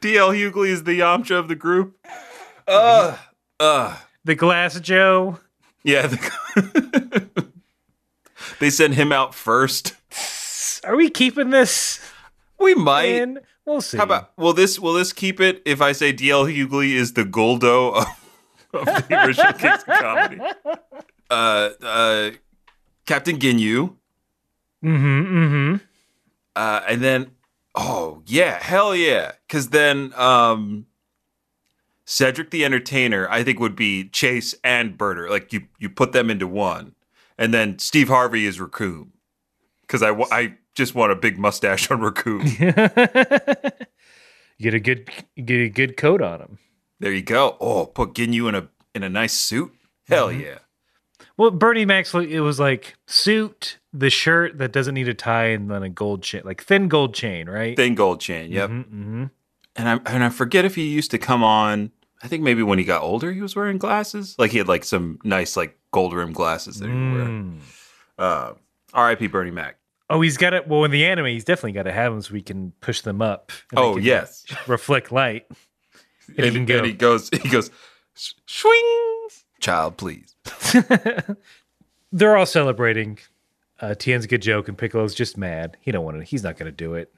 [0.00, 1.96] DL Hughley is the Yamcha of the group.
[2.66, 3.16] Uh,
[3.58, 5.38] uh, The Glass Joe.
[5.82, 6.06] yeah.
[6.06, 7.30] the-
[8.60, 9.94] they send him out first.
[10.84, 12.00] Are we keeping this
[12.58, 13.06] We might.
[13.06, 13.40] in?
[13.66, 13.98] We'll see.
[13.98, 17.24] How about will this will this keep it if I say DL Hughley is the
[17.24, 18.06] Guldo of,
[18.74, 20.40] of the original Kings of Comedy?
[21.30, 22.30] Uh, uh,
[23.06, 23.94] Captain Ginyu,
[24.84, 25.36] Mm-hmm.
[25.36, 25.76] Mm-hmm.
[26.56, 27.30] uh, and then
[27.74, 30.86] oh yeah, hell yeah, because then um,
[32.06, 35.28] Cedric the Entertainer I think would be Jeice and Burter.
[35.28, 36.94] Like you you put them into one,
[37.36, 39.08] and then Steve Harvey is Recoome
[39.82, 42.46] because I I just want a big mustache on Recoome.
[44.60, 45.10] get a good
[45.44, 46.58] get a good coat on him.
[47.00, 47.56] There you go.
[47.60, 49.72] Oh, put Ginyu in a in a nice suit.
[50.06, 50.58] Hell yeah.
[51.36, 55.70] Well, Bernie Mac's, it was like suit, the shirt that doesn't need a tie, and
[55.70, 57.74] then a gold chain, like thin gold chain, right?
[57.76, 58.52] Thin gold chain.
[58.52, 58.70] Yep.
[58.70, 59.24] Mm-hmm.
[59.76, 61.92] And I and I forget if he used to come on.
[62.22, 64.34] I think maybe when he got older, he was wearing glasses.
[64.38, 67.26] Like he had like some nice like gold rim glasses that he would wear.
[67.26, 67.58] Mm.
[68.18, 68.52] Uh,
[68.92, 69.28] R.I.P.
[69.28, 69.78] Bernie Mac.
[70.10, 70.68] Oh, he's got it.
[70.68, 73.22] Well, in the anime, he's definitely got to have them so we can push them
[73.22, 73.52] up.
[73.70, 75.46] and Oh yes, reflect light.
[76.36, 77.70] And he and, and he goes he goes
[78.14, 79.28] "Sh- swing,
[79.60, 80.34] child, please.
[82.12, 83.18] They're all celebrating.
[83.80, 85.76] Uh, Tien's a good joke, and Piccolo's just mad.
[85.80, 86.24] He don't want to.
[86.24, 87.12] He's not going to do it.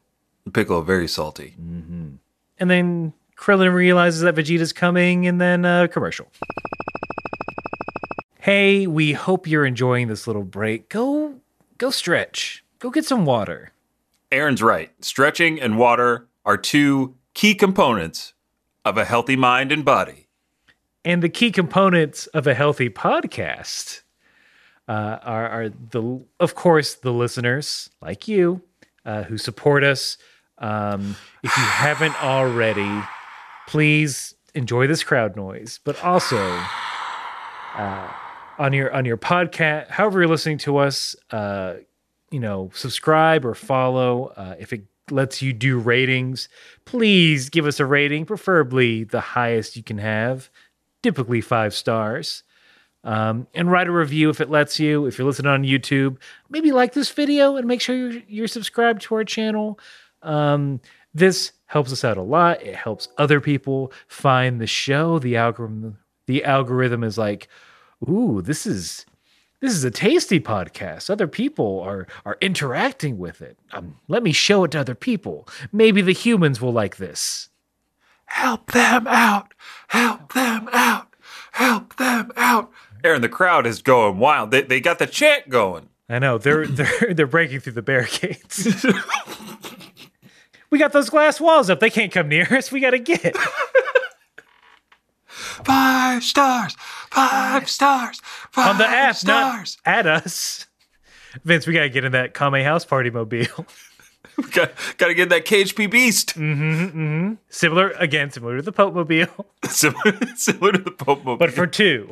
[0.53, 1.55] Piccolo very salty.
[1.59, 6.29] And then Krillin realizes that Vegeta's coming, and then uh, commercial.
[8.39, 10.89] Hey, we hope you're enjoying this little break.
[10.89, 11.37] Go,
[11.79, 12.65] go stretch.
[12.81, 13.73] Go get some water.
[14.33, 14.91] Aaron's right.
[15.05, 18.35] Stretching and water are two key components
[18.85, 20.29] of a healthy mind and body.
[21.05, 24.03] And the key components of a healthy podcast
[24.89, 28.63] uh, are, are the, of course, the listeners like you
[29.05, 30.17] uh, who support us.
[30.59, 33.03] Um, if you haven't already,
[33.67, 36.39] please enjoy this crowd noise, but also
[37.75, 38.13] uh,
[38.59, 41.75] on your on your podcast, however you're listening to us, uh,
[42.31, 44.27] you know, subscribe or follow.
[44.37, 46.49] Uh, if it lets you do ratings,
[46.85, 50.51] please give us a rating, preferably the highest you can have,
[51.03, 52.43] typically five stars.
[53.05, 55.07] Um, and write a review if it lets you.
[55.07, 59.03] If you're listening on YouTube, maybe like this video and make sure you're, you're subscribed
[59.03, 59.79] to our channel.
[60.23, 60.81] Um,
[61.13, 62.63] this helps us out a lot.
[62.63, 65.19] It helps other people find the show.
[65.19, 67.49] The algorithm, the algorithm is like,
[68.09, 69.05] ooh, this is
[69.63, 71.09] this is a tasty podcast.
[71.09, 73.57] Other people are are interacting with it.
[73.71, 75.49] Um, let me show it to other people.
[75.71, 77.49] Maybe the humans will like this.
[78.27, 79.55] Help them out!
[79.89, 81.15] Help them out!
[81.53, 82.71] Help them out!
[83.05, 84.51] Aaron, the crowd is going wild.
[84.51, 85.89] They, they got the chant going.
[86.09, 88.85] I know they're they're they're breaking through the barricades.
[90.71, 91.79] we got those glass walls up.
[91.79, 92.73] They can't come near us.
[92.73, 93.37] We got to get.
[95.65, 96.75] Five stars!
[97.11, 98.21] Five stars!
[98.51, 99.79] Five on the app, stars!
[99.85, 100.67] not at us.
[101.45, 103.67] Vince, we gotta get in that Kame House Party mobile.
[104.53, 106.35] got, got to get that KHP beast.
[106.39, 107.35] Mm-hmm.
[107.49, 111.37] similar, again, similar to the Pope mobile, similar, similar to the Pope mobile.
[111.37, 112.11] but for two.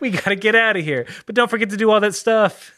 [0.00, 1.06] we gotta get out of here.
[1.26, 2.72] But don't forget to do all that stuff.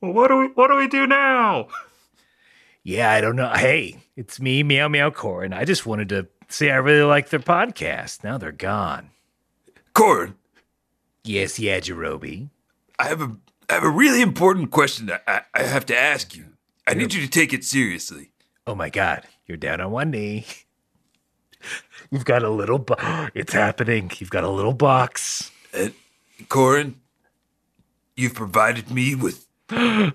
[0.00, 1.68] well, what do we what do we do now?
[2.84, 3.48] Yeah, I don't know.
[3.48, 7.30] Hey, it's me, Meow Meow Core, and I just wanted to say I really like
[7.30, 8.22] their podcast.
[8.22, 9.10] Now they're gone.
[9.94, 10.34] Korin,
[11.24, 12.50] Yes, yeah, Yajirobe.
[12.98, 13.36] I have a
[13.70, 16.44] I have a really important question that I, I have to ask you.
[16.86, 18.32] I need you to take it seriously.
[18.66, 20.44] Oh my God, you're down on one knee.
[22.10, 22.78] You've got a little.
[22.78, 22.96] Bo-
[23.34, 24.10] it's happening.
[24.18, 25.50] You've got a little box.
[25.72, 25.94] And
[26.48, 26.96] Korin,
[28.14, 30.12] you've provided me with the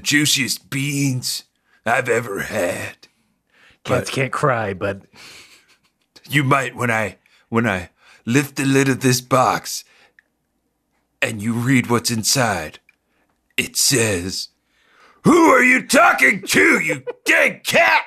[0.00, 1.42] juiciest beans
[1.84, 3.08] I've ever had.
[3.84, 5.02] Cats can't cry, but
[6.28, 7.18] You might when I
[7.48, 7.90] when I
[8.24, 9.84] lift the lid of this box
[11.20, 12.78] and you read what's inside.
[13.56, 14.48] It says,
[15.24, 18.04] "Who are you talking to, you dead cat?"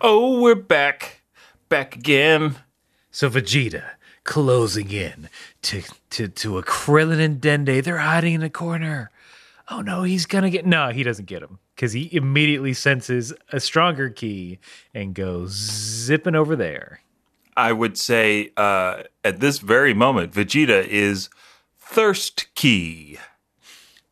[0.00, 1.22] Oh, we're back.
[1.68, 2.56] Back again.
[3.10, 3.82] So Vegeta
[4.24, 5.28] closing in
[5.62, 7.82] to to to a Krillin and Dende.
[7.82, 9.10] They're hiding in a corner.
[9.68, 10.90] Oh no, he's gonna get no.
[10.90, 14.58] He doesn't get him because he immediately senses a stronger ki
[14.94, 17.00] and goes zipping over there.
[17.56, 21.30] I would say uh, at this very moment, Vegeta is
[21.78, 23.18] thirst key.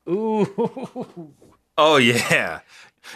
[0.09, 1.33] Ooh,
[1.77, 2.61] Oh yeah,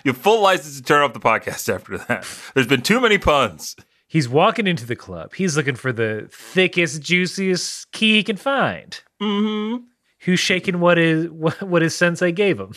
[0.05, 2.27] you have full license to turn off the podcast after that.
[2.55, 3.77] There's been too many puns.
[4.07, 5.35] he's walking into the club.
[5.35, 9.01] He's looking for the thickest, juiciest key he can find.
[9.21, 9.85] Mm-hmm.
[10.21, 12.73] Who's shaking what is what, what his sensei gave him.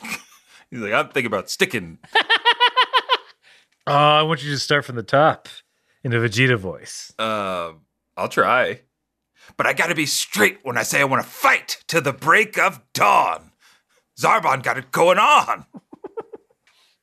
[0.70, 1.98] He's like, I'm thinking about sticking.
[3.86, 5.46] Oh, I want you to start from the top
[6.02, 7.12] in a Vegeta voice.
[7.18, 7.72] Uh,
[8.16, 8.80] I'll try.
[9.58, 12.56] But I gotta be straight when I say I want to fight to the break
[12.58, 13.52] of dawn.
[14.18, 15.66] Zarbon got it going on.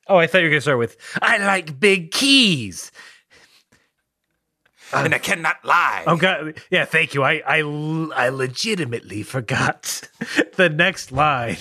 [0.08, 2.90] Oh, I thought you were gonna start with "I like big keys."
[4.92, 6.04] And I cannot lie.
[6.06, 7.22] Oh God, yeah, thank you.
[7.22, 7.58] I I
[8.14, 10.08] I legitimately forgot
[10.56, 11.56] the next line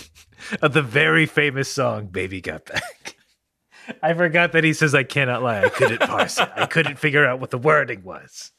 [0.62, 3.16] of the very famous song "Baby Got Back."
[4.04, 6.50] I forgot that he says, "I cannot lie." I couldn't parse it.
[6.56, 8.52] I couldn't figure out what the wording was.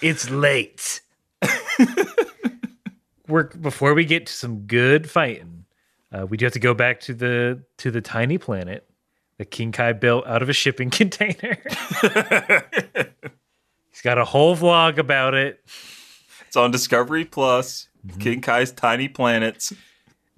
[0.00, 1.00] It's late.
[3.28, 5.64] We're before we get to some good fighting.
[6.10, 8.88] Uh, we do have to go back to the to the tiny planet
[9.38, 11.58] that King Kai built out of a shipping container.
[13.98, 15.60] He's got a whole vlog about it.
[16.46, 17.88] It's on Discovery Plus.
[18.20, 19.72] King Kai's Tiny Planets.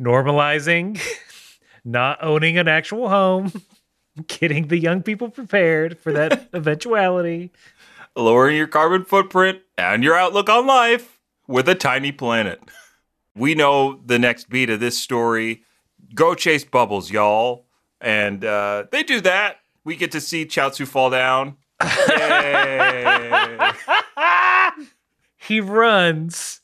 [0.01, 0.99] normalizing
[1.85, 3.53] not owning an actual home,
[4.29, 7.51] getting the young people prepared for that eventuality.
[8.17, 12.63] lowering your carbon footprint and your outlook on life with a tiny planet.
[13.37, 15.65] We know the next beat of this story.
[16.15, 17.67] Go chase bubbles, y'all.
[18.01, 19.59] And uh, they do that.
[19.85, 21.59] We get to see Chaozu fall down.
[21.83, 23.71] Yay.
[25.37, 26.61] He runs,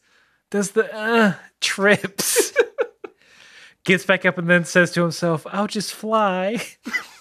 [0.51, 2.53] does the uh, trips,
[3.85, 6.62] gets back up and then says to himself, I'll just fly.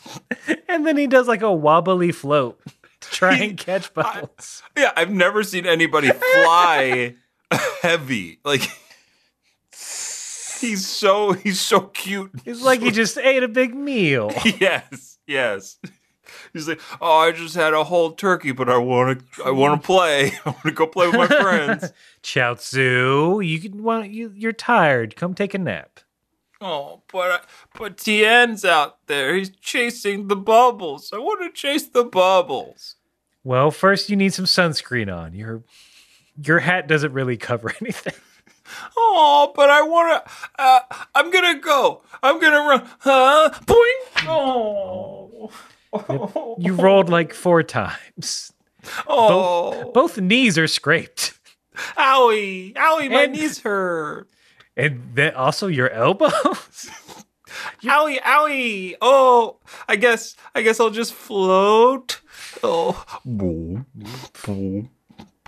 [0.68, 2.60] and then he does like a wobbly float
[3.02, 4.62] to try and catch bubbles.
[4.78, 7.16] yeah, I've never seen anybody fly
[7.82, 8.40] heavy.
[8.46, 8.62] Like
[9.72, 12.32] he's so he's so cute.
[12.46, 14.32] It's like he just ate a big meal.
[14.60, 15.80] yes, yes.
[16.54, 19.82] He's like, oh, I just had a whole turkey, but I want to, I want
[19.82, 20.32] to play.
[20.46, 21.92] I want to go play with my friends.
[22.24, 25.16] Chaozu, you can you you're tired.
[25.16, 26.00] Come take a nap.
[26.62, 27.46] oh, but
[27.78, 29.36] but Tien's out there.
[29.36, 31.12] He's chasing the bubbles.
[31.14, 32.96] I want to chase the bubbles.
[33.44, 35.34] Well, first you need some sunscreen on.
[35.34, 35.64] Your
[36.44, 38.14] your hat doesn't really cover anything.
[38.98, 40.32] Oh, but I want to.
[40.58, 40.80] Uh,
[41.14, 42.02] I'm gonna go.
[42.24, 42.90] I'm gonna run.
[43.00, 43.52] Huh?
[43.66, 44.28] Boing.
[44.28, 45.52] Oh.
[46.60, 48.52] You rolled like four times.
[49.08, 49.92] Oh.
[49.94, 51.38] Both knees are scraped.
[51.98, 52.74] Owie.
[52.76, 53.12] Owie.
[53.12, 54.30] My And- knees hurt.
[54.78, 56.32] And then also your elbows.
[57.84, 58.96] Owie, owie.
[59.02, 62.20] Oh, I guess, I guess I'll just float.
[62.64, 63.02] Oh.
[63.24, 63.86] Boom,
[64.46, 64.90] boom.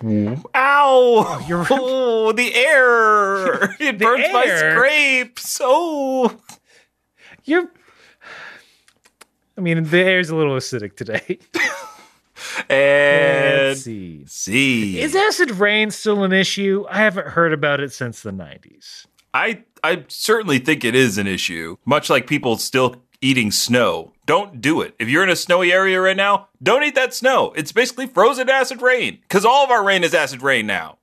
[0.03, 0.45] Ow.
[0.55, 3.75] Oh, you're- oh, the air.
[3.79, 4.75] It burns my air?
[4.75, 5.59] scrapes.
[5.61, 6.37] Oh.
[7.43, 7.69] You're
[9.57, 11.39] I mean, the air's a little acidic today.
[12.69, 14.23] And Let's see.
[14.27, 14.99] see.
[15.01, 16.85] Is acid rain still an issue?
[16.89, 19.05] I haven't heard about it since the 90s.
[19.33, 21.77] I I certainly think it is an issue.
[21.85, 24.13] Much like people still eating snow.
[24.25, 24.95] Don't do it.
[24.99, 27.53] If you're in a snowy area right now, don't eat that snow.
[27.55, 30.97] It's basically frozen acid rain because all of our rain is acid rain now.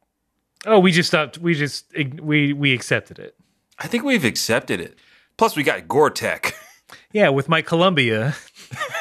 [0.66, 1.38] Oh, we just stopped.
[1.38, 1.86] We just
[2.20, 3.36] we we accepted it.
[3.78, 4.98] I think we've accepted it.
[5.36, 6.52] Plus, we got Gore-Tex.
[7.14, 8.34] Yeah, with my Columbia.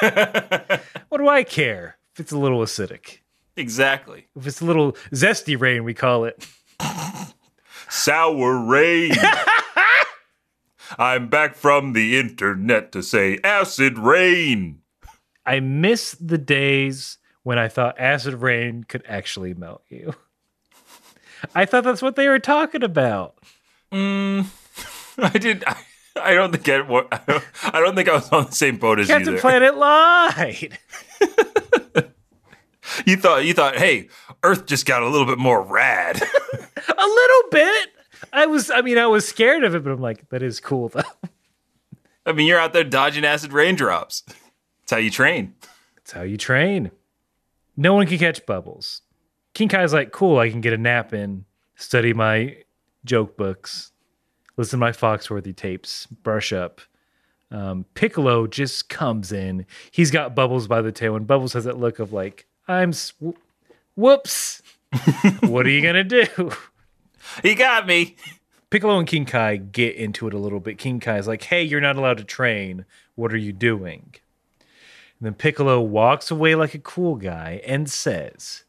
[1.08, 3.18] what do I care if it's a little acidic?
[3.56, 4.28] exactly.
[4.36, 6.46] If it's a little zesty rain, we call it.
[7.88, 9.12] Sour rain.
[10.98, 14.82] I'm back from the internet to say acid rain.
[15.44, 20.14] I miss the days when I thought acid rain could actually melt you.
[21.52, 23.38] I thought that's what they were talking about.
[23.92, 24.46] Mm,
[25.18, 25.64] I did.
[25.66, 25.76] I,
[26.16, 29.00] I don't think I, I don't, I don't think I was on the same boat
[29.00, 29.38] as you Captain.
[29.38, 30.78] Planet lied.
[33.06, 34.08] You thought you thought, hey,
[34.42, 36.16] Earth just got a little bit more rad.
[36.88, 37.88] A little bit.
[38.32, 38.70] I was.
[38.70, 41.02] I mean, I was scared of it, but I'm like, that is cool though.
[42.26, 44.22] I mean, you're out there dodging acid raindrops.
[44.26, 45.54] That's how you train.
[45.96, 46.90] That's how you train.
[47.76, 49.02] No one can catch bubbles.
[49.54, 51.44] King Kai's like, cool, I can get a nap in,
[51.76, 52.56] study my
[53.04, 53.92] joke books,
[54.56, 56.80] listen to my Foxworthy tapes, brush up.
[57.50, 59.66] Um, Piccolo just comes in.
[59.90, 63.12] He's got Bubbles by the tail, and Bubbles has that look of like, I'm, s-
[63.24, 63.38] wh-
[63.94, 64.62] whoops.
[65.40, 66.50] what are you going to do?
[67.42, 68.16] He got me.
[68.70, 70.78] Piccolo and King Kai get into it a little bit.
[70.78, 72.84] King Kai is like, hey, you're not allowed to train.
[73.14, 74.14] What are you doing?
[75.20, 78.64] And then Piccolo walks away like a cool guy and says,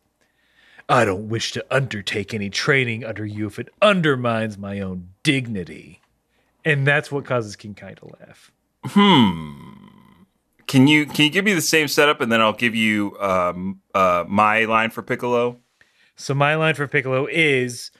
[0.87, 5.99] I don't wish to undertake any training under you if it undermines my own dignity.
[6.63, 8.51] And that's what causes King Kai to laugh.
[8.85, 9.53] Hmm.
[10.67, 13.81] Can you can you give me the same setup and then I'll give you um
[13.93, 15.57] uh my line for Piccolo?
[16.15, 17.91] So my line for Piccolo is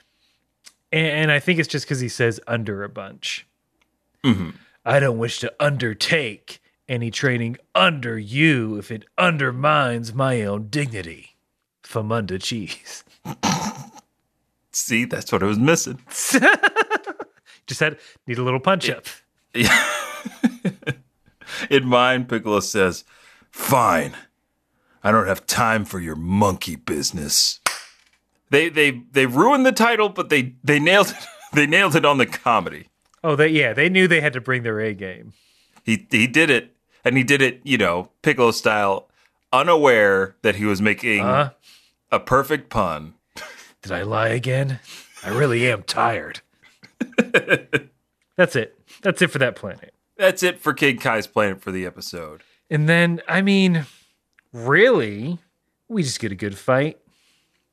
[0.92, 3.46] and, I think it's just because he says under a bunch.
[4.24, 4.50] Mm-hmm.
[4.84, 11.36] I don't wish to undertake any training under you if it undermines my own dignity.
[11.82, 13.04] Famunda cheese.
[14.72, 16.00] See, that's what I was missing.
[17.66, 19.06] Just said, need a little punch up.
[21.70, 23.04] In mine, Piccolo says,
[23.50, 24.14] "Fine,
[25.02, 27.60] I don't have time for your monkey business."
[28.50, 31.16] They they they ruined the title, but they they nailed it.
[31.52, 32.88] They nailed it on the comedy.
[33.24, 35.32] Oh, they yeah, they knew they had to bring their A game.
[35.84, 39.08] He he did it, and he did it, you know, Piccolo style,
[39.52, 41.50] unaware that he was making Uh,
[42.10, 43.14] a perfect pun.
[43.80, 44.80] did I lie again?
[45.24, 46.40] I really am tired.
[48.36, 48.78] That's it.
[49.02, 49.94] That's it for that planet.
[50.16, 52.42] That's it for King Kai's planet for the episode.
[52.70, 53.86] And then, I mean,
[54.52, 55.38] really,
[55.88, 56.98] we just get a good fight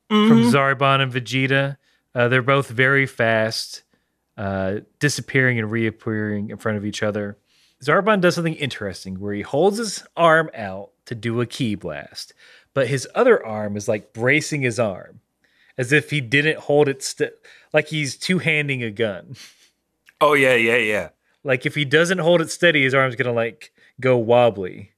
[0.07, 1.77] from Zarbon and Vegeta.
[2.13, 3.83] Uh, they're both very fast,
[4.37, 7.37] uh, disappearing and reappearing in front of each other.
[7.83, 12.33] Zarbon does something interesting where he holds his arm out to do a ki blast,
[12.73, 15.19] but his other arm is like bracing his arm
[15.77, 17.33] as if he didn't hold it, st-
[17.73, 19.35] like he's two handing a gun.
[20.21, 21.09] Oh yeah, yeah, yeah.
[21.43, 24.91] Like if he doesn't hold it steady, his arm's gonna like go wobbly,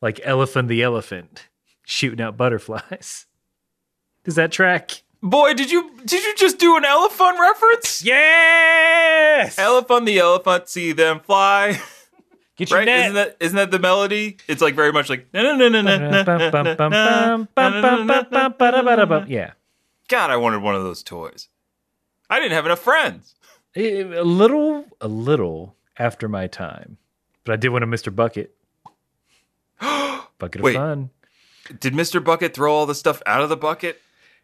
[0.00, 1.48] like Elefun the elephant
[1.84, 3.26] shooting out butterflies.
[4.24, 5.02] Does that track?
[5.22, 8.02] Boy, did you did you just do an elephant reference?
[8.04, 9.56] Yes.
[9.56, 11.80] Elefun the elephant, see them fly.
[12.56, 12.84] Get your Right?
[12.86, 13.00] net.
[13.04, 14.36] Isn't that isn't that the melody?
[14.48, 16.24] It's like very much like no no no no no no no.
[19.28, 19.52] yeah,
[20.10, 21.48] God, I wanted one of those toys.
[22.28, 23.36] I didn't have enough friends.
[23.76, 26.98] a little, a little after my time,
[27.44, 28.14] but I did win a Mr.
[28.14, 28.52] Bucket.
[29.80, 30.74] Bucket of Wait.
[30.74, 31.10] fun.
[31.78, 32.22] Did Mr.
[32.22, 34.00] Bucket throw all the stuff out of the bucket?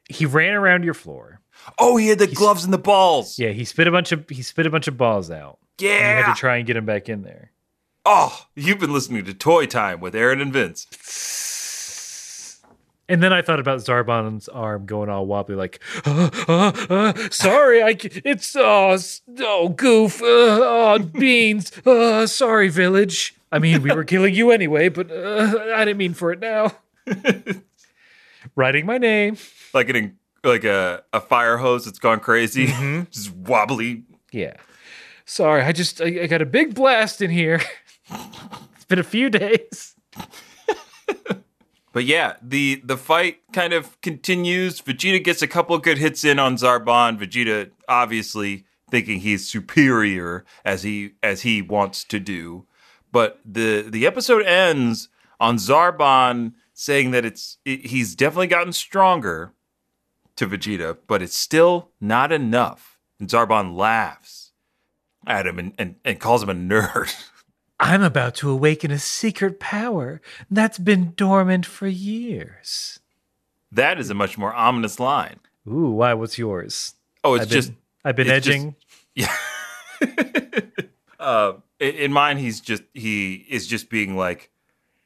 [0.08, 1.40] He ran around your floor.
[1.80, 3.36] Oh, he had the gloves and the balls.
[3.36, 5.58] Yeah, he spit a bunch of he spit a bunch of balls out.
[5.80, 7.50] And you had to try and get him back in there.
[8.04, 10.86] Oh, you've been listening to Toy Time with Aaron and Vince.
[13.08, 17.80] And then I thought about Zarbon's arm going all wobbly, like, uh, uh, uh, sorry,
[17.82, 23.34] I, it's, s- oh, goof, uh, oh, beans, uh, sorry, village.
[23.52, 26.72] I mean, we were killing you anyway, but uh, I didn't mean for it now.
[28.56, 29.36] Writing my name.
[29.72, 32.66] Like an like a, a fire hose that's gone crazy.
[33.10, 34.04] Just wobbly.
[34.32, 34.54] Yeah.
[35.24, 37.60] Sorry, I just, I, I got a big blast in here.
[38.10, 39.94] it's been a few days.
[41.96, 44.82] But yeah, the the fight kind of continues.
[44.82, 47.18] Vegeta gets a couple good hits in on Zarbon.
[47.18, 52.66] Vegeta obviously thinking he's superior as he as he wants to do.
[53.10, 55.08] But the the episode ends
[55.40, 59.54] on Zarbon saying that it's it, he's definitely gotten stronger
[60.36, 62.98] to Vegeta, but it's still not enough.
[63.18, 64.52] And Zarbon laughs
[65.26, 67.14] at him and, and, and calls him a nerd.
[67.78, 70.20] I'm about to awaken a secret power
[70.50, 73.00] that's been dormant for years.
[73.72, 75.40] that is a much more ominous line.
[75.68, 76.14] Ooh, why?
[76.14, 76.94] What's yours?
[77.24, 78.74] Oh, it's I've just been, I've been it's just- edging.
[79.14, 79.34] Yeah.
[81.20, 84.50] uh, in mine, he's just he is just being like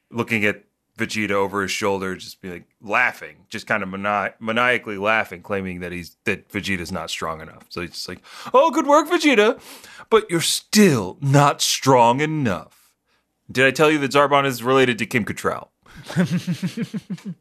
[0.09, 0.63] looking at
[0.97, 5.79] Vegeta over his shoulder, just be like laughing, just kind of mani- maniacally laughing, claiming
[5.79, 7.65] that he's that Vegeta's not strong enough.
[7.69, 8.21] So he's just like,
[8.53, 9.59] "Oh, good work, Vegeta,
[10.09, 12.91] but you're still not strong enough."
[13.51, 15.69] Did I tell you that Zarbon is related to Kim Cattrall?
[16.15, 17.35] the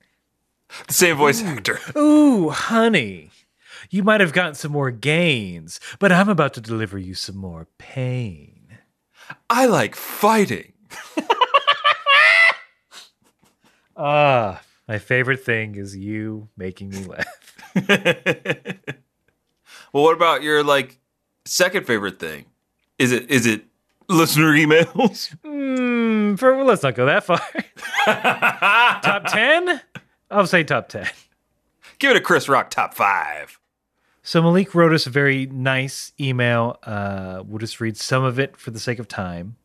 [0.88, 1.78] same voice actor.
[1.96, 3.30] Ooh, honey,
[3.90, 7.68] you might have gotten some more gains, but I'm about to deliver you some more
[7.78, 8.78] pain.
[9.48, 10.72] I like fighting.
[14.02, 17.26] Ah, my favorite thing is you making me laugh.
[19.92, 20.98] well, what about your like
[21.44, 22.46] second favorite thing?
[22.98, 23.64] Is it is it
[24.08, 25.34] listener emails?
[25.44, 27.40] Hmm, for well, let's not go that far.
[29.02, 29.82] top ten?
[30.30, 31.06] I'll say top ten.
[31.98, 33.60] Give it a Chris Rock top five.
[34.22, 36.78] So Malik wrote us a very nice email.
[36.84, 39.56] Uh, we'll just read some of it for the sake of time.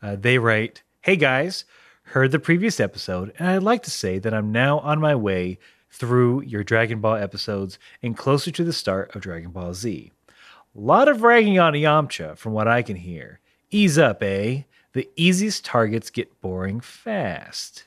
[0.00, 1.64] Uh, they write, "Hey guys,
[2.04, 5.58] heard the previous episode, and I'd like to say that I'm now on my way
[5.90, 10.12] through your Dragon Ball episodes and closer to the start of Dragon Ball Z.
[10.28, 13.40] A lot of ragging on Yamcha, from what I can hear.
[13.70, 14.62] Ease up, eh?
[14.92, 17.84] The easiest targets get boring fast."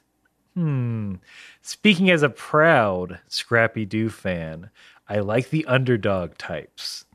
[0.54, 1.16] Hmm.
[1.62, 4.72] Speaking as a proud Scrappy Doo fan,
[5.08, 7.06] I like the underdog types.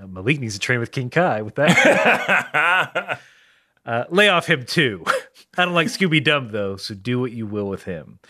[0.00, 3.20] Uh, Malik needs to train with King Kai with that.
[3.86, 5.04] uh, lay off him too.
[5.58, 8.20] I don't like Scooby Dum though, so do what you will with him.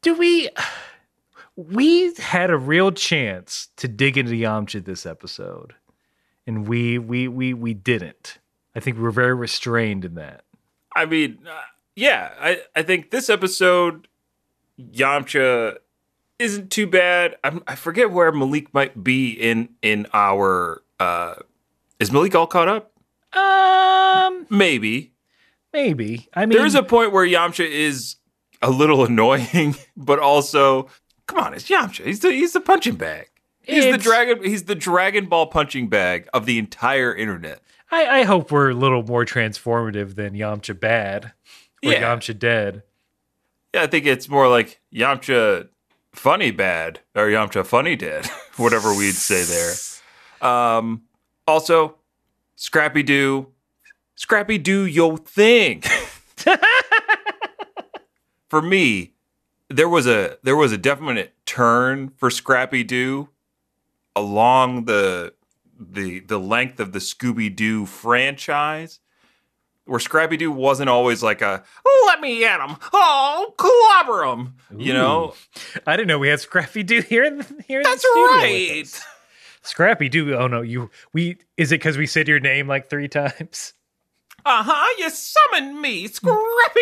[0.00, 0.50] Do we?
[1.56, 5.74] we had a real chance to dig into Yamcha this episode,
[6.46, 8.38] and we we we we didn't.
[8.74, 10.44] I think we were very restrained in that.
[10.94, 11.60] I mean, uh,
[11.94, 14.08] yeah, I, I think this episode,
[14.80, 15.76] Yamcha
[16.38, 17.36] isn't too bad.
[17.44, 20.82] I'm, I forget where Malik might be in in our.
[20.98, 21.34] Uh,
[21.98, 22.91] is Malik all caught up?
[23.34, 25.12] Um, Maybe.
[25.72, 26.28] maybe.
[26.34, 28.16] I mean, There is a point where Yamcha is
[28.60, 30.88] a little annoying, but also,
[31.26, 32.04] come on, it's Yamcha.
[32.04, 33.28] He's the he's the punching bag.
[33.62, 34.42] He's the dragon.
[34.42, 37.60] He's the Dragon Ball punching bag of the entire internet.
[37.92, 41.26] I, I hope we're a little more transformative than Yamcha bad
[41.84, 42.02] or Yeah.
[42.02, 42.82] Yamcha dead.
[43.72, 45.68] Yeah, I think it's more like Yamcha
[46.12, 48.26] funny bad or Yamcha funny dead,
[48.56, 49.74] whatever we'd say there.
[50.42, 51.02] Um,
[51.46, 51.94] also,
[52.62, 53.48] Scrappy Doo,
[54.14, 55.82] Scrappy do yo thing.
[58.48, 59.14] for me,
[59.68, 63.30] there was a there was a definite turn for Scrappy Doo
[64.14, 65.34] along the
[65.76, 69.00] the the length of the Scooby Doo franchise
[69.84, 71.64] where Scrappy Doo wasn't always like a
[72.06, 75.34] let me at him, oh clobber him, you know.
[75.84, 77.24] I didn't know we had Scrappy Doo here.
[77.24, 79.02] In the, here in That's the studio with right.
[79.62, 79.70] Us.
[79.70, 80.34] Scrappy Doo.
[80.34, 80.90] Oh no, you.
[81.12, 83.74] We is it because we said your name like three times?
[84.44, 84.94] Uh huh.
[84.98, 86.34] You summoned me, Scrappy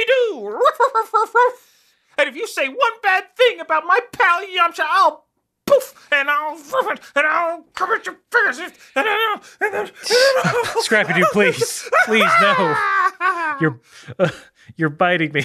[0.07, 0.61] Doo.
[2.19, 5.27] and if you say one bad thing about my pal Yamcha, I'll
[5.67, 8.73] poof and I'll it, and I'll cover your fingers and
[9.09, 9.91] I'll, and then,
[10.81, 12.77] Scrappy Doo, please, please no.
[13.61, 13.81] You're
[14.19, 14.31] uh,
[14.77, 15.45] you're biting me.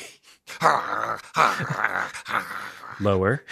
[3.01, 3.43] Lower.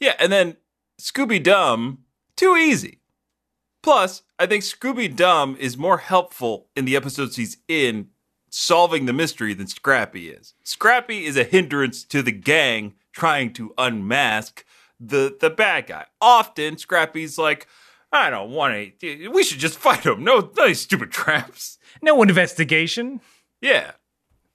[0.00, 0.56] yeah, and then
[1.00, 1.98] Scooby Dum,
[2.36, 3.00] too easy.
[3.82, 8.08] Plus, I think Scooby Dum is more helpful in the episodes he's in
[8.50, 10.54] solving the mystery than Scrappy is.
[10.62, 14.64] Scrappy is a hindrance to the gang trying to unmask
[15.00, 16.06] the the bad guy.
[16.20, 17.66] Often, Scrappy's like,
[18.12, 19.28] I don't want to.
[19.28, 20.22] We should just fight him.
[20.22, 21.78] No, no stupid traps.
[22.02, 23.20] No investigation.
[23.60, 23.92] Yeah.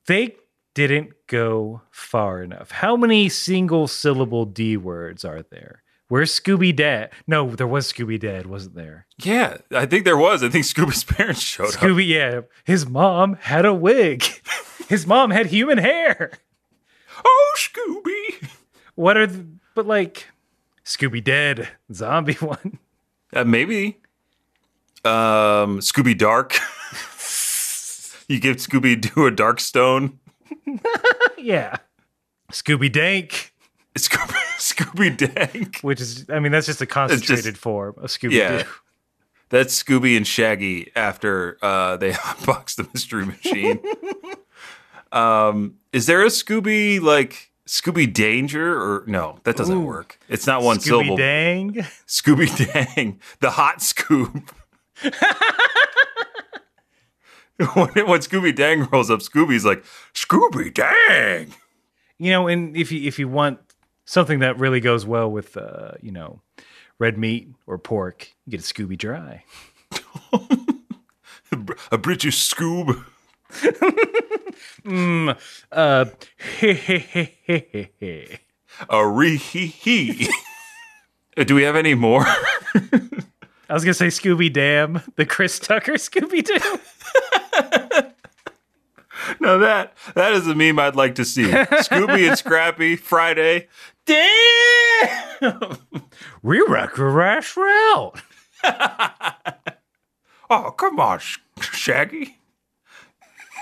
[0.05, 0.35] They
[0.73, 2.71] didn't go far enough.
[2.71, 5.83] How many single syllable D words are there?
[6.09, 7.09] Where's Scooby Dad?
[7.27, 9.07] No, there was Scooby Dad, wasn't there?
[9.21, 10.41] Yeah, I think there was.
[10.41, 11.73] I think Scooby's parents showed up.
[11.73, 12.41] Scooby, yeah.
[12.63, 14.23] His mom had a wig.
[14.87, 16.31] His mom had human hair.
[17.25, 18.47] Oh, Scooby.
[18.95, 19.45] What are, the,
[19.75, 20.27] but like,
[20.85, 22.79] Scooby Dead, zombie one.
[23.33, 23.97] Uh, maybe.
[25.03, 26.55] Um, Scooby Dark.
[28.29, 30.19] you give Scooby Doo a dark stone.
[31.37, 31.75] yeah.
[32.53, 33.53] Scooby Dank,
[33.97, 34.36] Scooby
[34.77, 35.79] Scooby Dank.
[35.81, 38.63] which is, I mean, that's just a concentrated form of Scooby Yeah.
[38.63, 38.69] Doo.
[39.49, 43.79] That's Scooby and Shaggy after uh, they unbox the mystery machine.
[45.11, 49.39] um, is there a Scooby like Scooby Danger or no?
[49.45, 49.85] That doesn't Ooh.
[49.85, 50.19] work.
[50.27, 51.17] It's not one Scooby syllable.
[51.17, 51.73] Scooby Dang.
[52.07, 54.51] Scooby Dang, the hot scoop.
[57.73, 61.53] when, when Scooby Dang rolls up, Scooby's like Scooby Dang.
[62.19, 63.59] You know, and if you if you want
[64.07, 66.41] something that really goes well with uh, you know,
[66.97, 69.43] red meat or pork, you get a Scooby Dry.
[71.91, 73.05] A British Scoob.
[74.85, 75.37] Mm,
[75.71, 76.05] uh,
[76.59, 78.37] he he he.
[78.89, 80.29] A ree hee hee.
[81.37, 82.25] Uh, Do we have any more?
[83.69, 88.11] I was gonna say Scooby Dam, the Chris Tucker Scooby Doo.
[89.39, 91.43] no, that that is a meme I'd like to see.
[91.45, 93.67] Scooby and Scrappy Friday.
[94.05, 95.77] Damn.
[96.41, 98.21] We rock a rash route.
[100.49, 102.37] Oh, come on, Sh- Shaggy.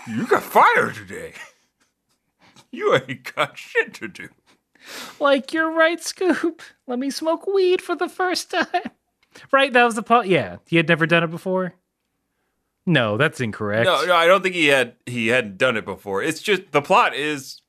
[0.07, 1.33] You got fired today.
[2.71, 4.29] You ain't got shit to do.
[5.19, 6.61] Like you're right, Scoop.
[6.85, 8.91] Let me smoke weed for the first time.
[9.51, 10.27] Right, that was the plot.
[10.27, 11.73] Yeah, he had never done it before.
[12.85, 13.85] No, that's incorrect.
[13.85, 16.21] No, no, I don't think he had he hadn't done it before.
[16.21, 17.61] It's just the plot is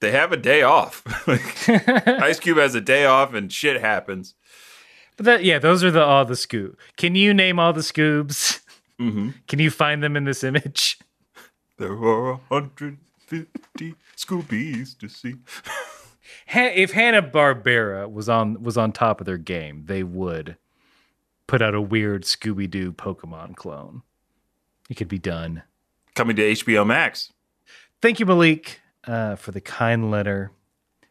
[0.00, 1.02] they have a day off.
[1.26, 1.68] Like,
[2.22, 4.34] Ice Cube has a day off and shit happens.
[5.16, 6.78] But that, yeah, those are the all the Scoop.
[6.96, 8.60] Can you name all the Scoobs?
[9.00, 9.30] Mm-hmm.
[9.48, 10.98] Can you find them in this image?
[11.78, 15.36] There are 150 Scoobies to see.
[16.46, 20.56] If Hanna Barbera was on was on top of their game, they would
[21.46, 24.02] put out a weird Scooby Doo Pokemon clone.
[24.88, 25.62] It could be done.
[26.14, 27.32] Coming to HBO Max.
[28.02, 30.52] Thank you, Malik, uh, for the kind letter.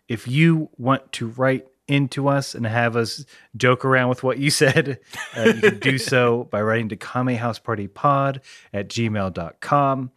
[0.08, 3.26] If you want to write into us and have us
[3.58, 5.00] joke around with what you said,
[5.36, 8.40] uh, you can do so by writing to kamehousepartypod
[8.74, 10.12] at gmail.com.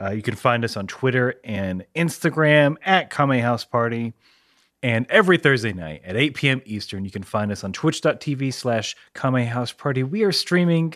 [0.00, 4.12] Uh, you can find us on Twitter and Instagram at Kamehouseparty.
[4.82, 6.62] And every Thursday night at 8 p.m.
[6.64, 10.02] Eastern, you can find us on twitch.tv slash Kame House Party.
[10.02, 10.94] We are streaming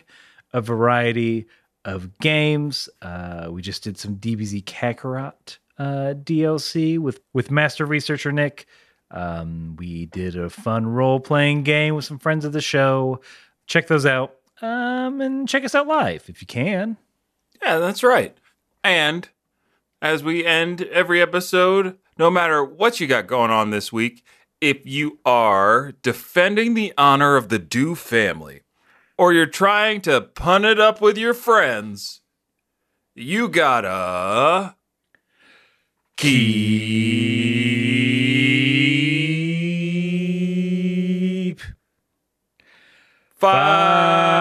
[0.53, 1.47] a variety
[1.85, 2.89] of games.
[3.03, 8.67] Uh, we just did some DBZ Kakarot uh, DLC with, with Master Researcher Nick.
[9.11, 13.21] Um, we did a fun role playing game with some friends of the show.
[13.67, 14.35] Check those out.
[14.61, 16.97] Um, and check us out live if you can.
[17.63, 18.37] Yeah, that's right.
[18.83, 19.29] And
[20.03, 24.25] as we end every episode, no matter what you got going on this week,
[24.61, 28.63] if you are defending the honor of the Doo family,
[29.19, 32.21] or you're trying to pun it up with your friends,
[33.15, 34.77] you gotta
[36.17, 36.39] keep
[43.35, 44.39] fighting.